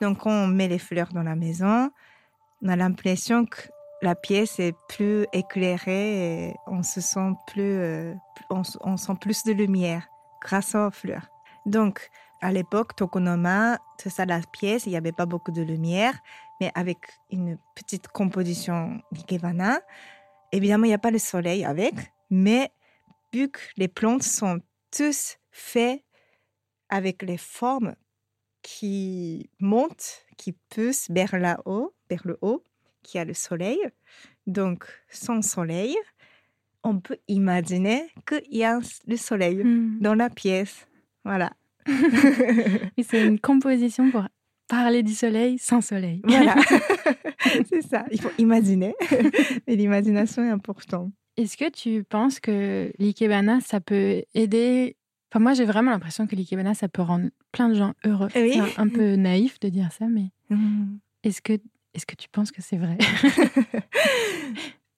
Donc, 0.00 0.18
quand 0.18 0.30
on 0.30 0.46
met 0.46 0.68
les 0.68 0.78
fleurs 0.78 1.12
dans 1.12 1.22
la 1.22 1.36
maison, 1.36 1.90
on 2.62 2.68
a 2.68 2.76
l'impression 2.76 3.46
que 3.46 3.62
la 4.02 4.14
pièce 4.14 4.58
est 4.58 4.74
plus 4.88 5.26
éclairée 5.32 6.54
on 6.66 6.82
se 6.82 7.00
sent 7.00 7.32
plus, 7.46 7.62
euh, 7.62 8.12
on 8.50 8.96
sent 8.96 9.14
plus 9.20 9.44
de 9.44 9.52
lumière 9.52 10.08
grâce 10.44 10.76
aux 10.76 10.90
fleurs. 10.92 11.28
Donc, 11.66 12.10
à 12.40 12.52
l'époque, 12.52 12.94
Tokonoma, 12.94 13.78
c'est 13.98 14.10
ça 14.10 14.26
la 14.26 14.40
pièce, 14.40 14.84
il 14.86 14.90
n'y 14.90 14.96
avait 14.96 15.12
pas 15.12 15.26
beaucoup 15.26 15.50
de 15.50 15.62
lumière, 15.62 16.14
mais 16.60 16.70
avec 16.74 16.98
une 17.30 17.58
petite 17.74 18.08
composition 18.08 19.00
d'Ikebana, 19.10 19.80
évidemment, 20.52 20.84
il 20.84 20.88
n'y 20.88 20.94
a 20.94 20.98
pas 20.98 21.10
le 21.10 21.18
soleil 21.18 21.64
avec, 21.64 21.94
mais 22.30 22.70
vu 23.32 23.50
que 23.50 23.60
les 23.76 23.88
plantes 23.88 24.22
sont 24.22 24.60
tous 24.90 25.38
faites 25.50 26.04
avec 26.90 27.22
les 27.22 27.38
formes 27.38 27.94
qui 28.62 29.50
montent, 29.58 30.24
qui 30.36 30.52
poussent 30.52 31.10
vers 31.10 31.38
là-haut, 31.38 31.94
vers 32.10 32.22
le 32.24 32.38
haut, 32.42 32.62
qui 33.02 33.18
a 33.18 33.24
le 33.24 33.34
soleil. 33.34 33.80
Donc, 34.46 34.84
sans 35.08 35.42
soleil, 35.42 35.96
on 36.84 37.00
peut 37.00 37.16
imaginer 37.28 38.04
qu'il 38.28 38.56
y 38.58 38.62
a 38.64 38.78
le 39.06 39.16
soleil 39.16 39.56
Hmm. 39.64 39.98
dans 40.00 40.14
la 40.14 40.30
pièce. 40.30 40.86
Voilà. 41.24 41.52
C'est 43.02 43.26
une 43.26 43.38
composition 43.40 44.10
pour 44.10 44.26
parler 44.68 45.02
du 45.02 45.12
soleil 45.14 45.58
sans 45.58 45.80
soleil. 45.80 46.20
voilà. 46.24 46.54
C'est 47.68 47.82
ça. 47.82 48.04
Il 48.10 48.20
faut 48.20 48.30
imaginer. 48.38 48.94
Et 49.66 49.76
l'imagination 49.76 50.44
est 50.44 50.50
importante. 50.50 51.10
Est-ce 51.36 51.56
que 51.56 51.68
tu 51.70 52.04
penses 52.04 52.38
que 52.40 52.92
l'ikebana, 52.98 53.60
ça 53.60 53.80
peut 53.80 54.22
aider? 54.34 54.96
Enfin, 55.32 55.40
moi, 55.42 55.52
j'ai 55.54 55.64
vraiment 55.64 55.90
l'impression 55.90 56.26
que 56.26 56.36
l'ikebana, 56.36 56.74
ça 56.74 56.88
peut 56.88 57.02
rendre 57.02 57.28
plein 57.52 57.68
de 57.68 57.74
gens 57.74 57.92
heureux. 58.04 58.28
Oui. 58.36 58.52
C'est 58.54 58.60
un, 58.60 58.84
un 58.84 58.88
peu 58.88 59.16
naïf 59.16 59.58
de 59.60 59.68
dire 59.68 59.90
ça, 59.92 60.06
mais 60.08 60.26
Mm. 60.50 60.98
est-ce 61.24 61.40
que, 61.42 61.54
est 61.54 62.04
que 62.06 62.14
tu 62.14 62.28
penses 62.28 62.52
que 62.52 62.60
c'est 62.62 62.76
vrai? 62.76 62.98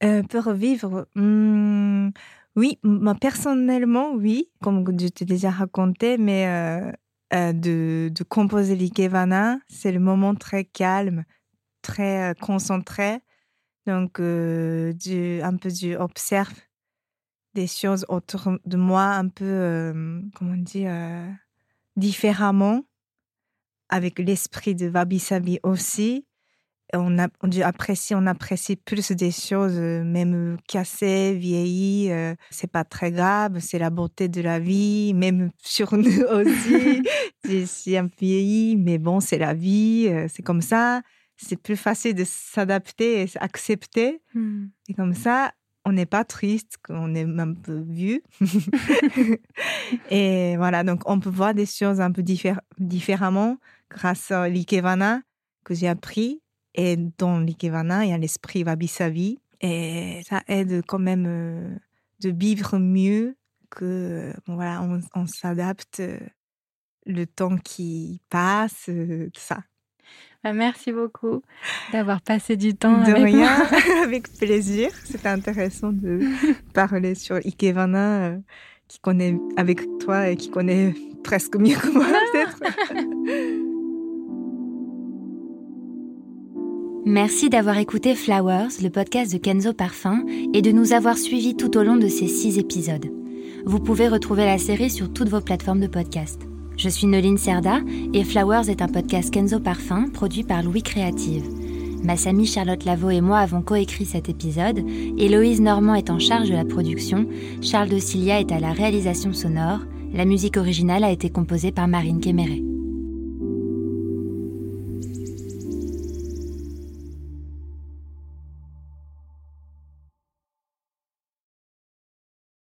Euh, 0.04 0.22
pour 0.22 0.52
vivre, 0.52 1.08
hmm, 1.14 2.10
oui, 2.56 2.78
moi 2.82 3.14
personnellement, 3.14 4.12
oui, 4.14 4.50
comme 4.62 4.84
je 4.98 5.08
t'ai 5.08 5.24
déjà 5.24 5.50
raconté, 5.50 6.18
mais 6.18 6.46
euh, 6.46 6.92
euh, 7.34 7.52
de, 7.52 8.10
composer 8.28 8.76
l'ikebana, 8.76 9.58
c'est 9.68 9.92
le 9.92 10.00
moment 10.00 10.34
très 10.34 10.64
calme, 10.64 11.24
très 11.82 12.30
euh, 12.30 12.34
concentré. 12.34 13.20
Donc, 13.86 14.16
je, 14.18 15.42
un 15.42 15.56
peu, 15.56 15.68
je 15.70 15.96
observe 15.96 16.54
des 17.54 17.66
choses 17.66 18.04
autour 18.08 18.58
de 18.64 18.76
moi 18.76 19.04
un 19.04 19.28
peu, 19.28 19.94
comment 20.34 20.56
dire, 20.56 20.92
différemment, 21.96 22.84
avec 23.88 24.18
l'esprit 24.18 24.74
de 24.74 24.88
Wabi 24.88 25.20
Sabi 25.20 25.60
aussi 25.62 26.26
on, 26.94 27.18
a, 27.18 27.28
on 27.42 27.50
apprécie, 27.62 28.14
on 28.14 28.26
apprécie 28.26 28.76
plus 28.76 29.12
des 29.12 29.30
choses, 29.30 29.76
euh, 29.76 30.04
même 30.04 30.56
cassées, 30.68 31.34
vieillies. 31.34 32.10
euh, 32.10 32.34
c'est 32.50 32.70
pas 32.70 32.84
très 32.84 33.10
grave, 33.10 33.58
c'est 33.60 33.78
la 33.78 33.90
beauté 33.90 34.28
de 34.28 34.40
la 34.40 34.58
vie, 34.58 35.12
même 35.14 35.50
sur 35.62 35.96
nous 35.96 36.20
aussi. 36.30 37.02
Je 37.44 37.64
suis 37.64 37.96
un 37.96 38.08
peu 38.08 38.14
vieillie, 38.20 38.76
mais 38.76 38.98
bon, 38.98 39.20
c'est 39.20 39.38
la 39.38 39.54
vie, 39.54 40.06
euh, 40.08 40.26
c'est 40.32 40.42
comme 40.42 40.62
ça. 40.62 41.02
C'est 41.36 41.60
plus 41.60 41.76
facile 41.76 42.14
de 42.14 42.24
s'adapter 42.26 43.22
et 43.22 43.26
s'accepter. 43.26 44.22
Hmm. 44.34 44.66
Et 44.88 44.94
comme 44.94 45.12
ça, 45.12 45.52
on 45.84 45.92
n'est 45.92 46.06
pas 46.06 46.24
triste, 46.24 46.76
on 46.88 47.14
est 47.14 47.24
un 47.24 47.52
peu 47.52 47.84
vieux. 47.86 48.22
et 50.10 50.56
voilà, 50.56 50.82
donc 50.82 51.02
on 51.06 51.20
peut 51.20 51.30
voir 51.30 51.54
des 51.54 51.66
choses 51.66 52.00
un 52.00 52.10
peu 52.10 52.22
diffé- 52.22 52.56
différemment 52.78 53.58
grâce 53.90 54.30
à 54.30 54.48
l'ikebana 54.48 55.20
que 55.64 55.74
j'ai 55.74 55.88
appris. 55.88 56.40
Et 56.76 56.96
dans 57.18 57.40
l'ikebana, 57.40 58.04
il 58.04 58.10
y 58.10 58.12
a 58.12 58.18
l'esprit 58.18 58.62
wabi-sabi. 58.62 59.40
Et 59.62 60.20
ça 60.28 60.42
aide 60.48 60.82
quand 60.86 60.98
même 60.98 61.24
euh, 61.26 61.74
de 62.20 62.30
vivre 62.30 62.78
mieux 62.78 63.36
que, 63.70 63.84
euh, 63.84 64.32
bon, 64.46 64.54
voilà, 64.54 64.82
on, 64.82 65.00
on 65.14 65.26
s'adapte 65.26 66.00
euh, 66.00 66.18
le 67.06 67.24
temps 67.26 67.56
qui 67.56 68.20
passe, 68.28 68.84
tout 68.86 69.40
ça. 69.40 69.60
Bah, 70.44 70.52
merci 70.52 70.92
beaucoup 70.92 71.42
d'avoir 71.92 72.20
passé 72.20 72.56
du 72.56 72.74
temps 72.74 72.98
de 73.02 73.10
avec 73.10 73.24
rien, 73.24 73.56
moi. 73.56 73.78
avec 74.04 74.30
plaisir. 74.38 74.90
C'était 75.04 75.28
intéressant 75.28 75.92
de 75.92 76.20
parler 76.74 77.14
sur 77.14 77.36
Ikevana, 77.36 78.36
qui 78.86 79.00
connaît 79.00 79.38
avec 79.56 79.80
toi 79.98 80.28
et 80.28 80.36
qui 80.36 80.50
connaît 80.50 80.94
presque 81.24 81.56
mieux 81.56 81.76
que 81.76 81.88
moi, 81.88 82.06
peut-être. 82.32 83.65
Merci 87.08 87.48
d'avoir 87.50 87.78
écouté 87.78 88.16
Flowers, 88.16 88.82
le 88.82 88.88
podcast 88.88 89.32
de 89.32 89.38
Kenzo 89.38 89.72
Parfum, 89.72 90.24
et 90.52 90.60
de 90.60 90.72
nous 90.72 90.92
avoir 90.92 91.16
suivis 91.16 91.54
tout 91.54 91.78
au 91.78 91.84
long 91.84 91.94
de 91.94 92.08
ces 92.08 92.26
six 92.26 92.58
épisodes. 92.58 93.06
Vous 93.64 93.78
pouvez 93.78 94.08
retrouver 94.08 94.44
la 94.44 94.58
série 94.58 94.90
sur 94.90 95.12
toutes 95.12 95.28
vos 95.28 95.40
plateformes 95.40 95.78
de 95.78 95.86
podcast. 95.86 96.42
Je 96.76 96.88
suis 96.88 97.06
Noline 97.06 97.38
Serda 97.38 97.78
et 98.12 98.24
Flowers 98.24 98.68
est 98.68 98.82
un 98.82 98.88
podcast 98.88 99.32
Kenzo 99.32 99.60
Parfum 99.60 100.08
produit 100.08 100.42
par 100.42 100.64
Louis 100.64 100.82
Créative. 100.82 101.44
Massami, 102.02 102.44
Charlotte 102.44 102.84
Lavaux 102.84 103.10
et 103.10 103.20
moi 103.20 103.38
avons 103.38 103.62
coécrit 103.62 104.04
cet 104.04 104.28
épisode. 104.28 104.84
Héloïse 105.16 105.60
Normand 105.60 105.94
est 105.94 106.10
en 106.10 106.18
charge 106.18 106.48
de 106.48 106.54
la 106.54 106.64
production. 106.64 107.28
Charles 107.62 107.88
de 107.88 108.00
Cilia 108.00 108.40
est 108.40 108.50
à 108.50 108.58
la 108.58 108.72
réalisation 108.72 109.32
sonore. 109.32 109.78
La 110.12 110.24
musique 110.24 110.56
originale 110.56 111.04
a 111.04 111.12
été 111.12 111.30
composée 111.30 111.70
par 111.70 111.86
Marine 111.86 112.20
Kéméré. 112.20 112.64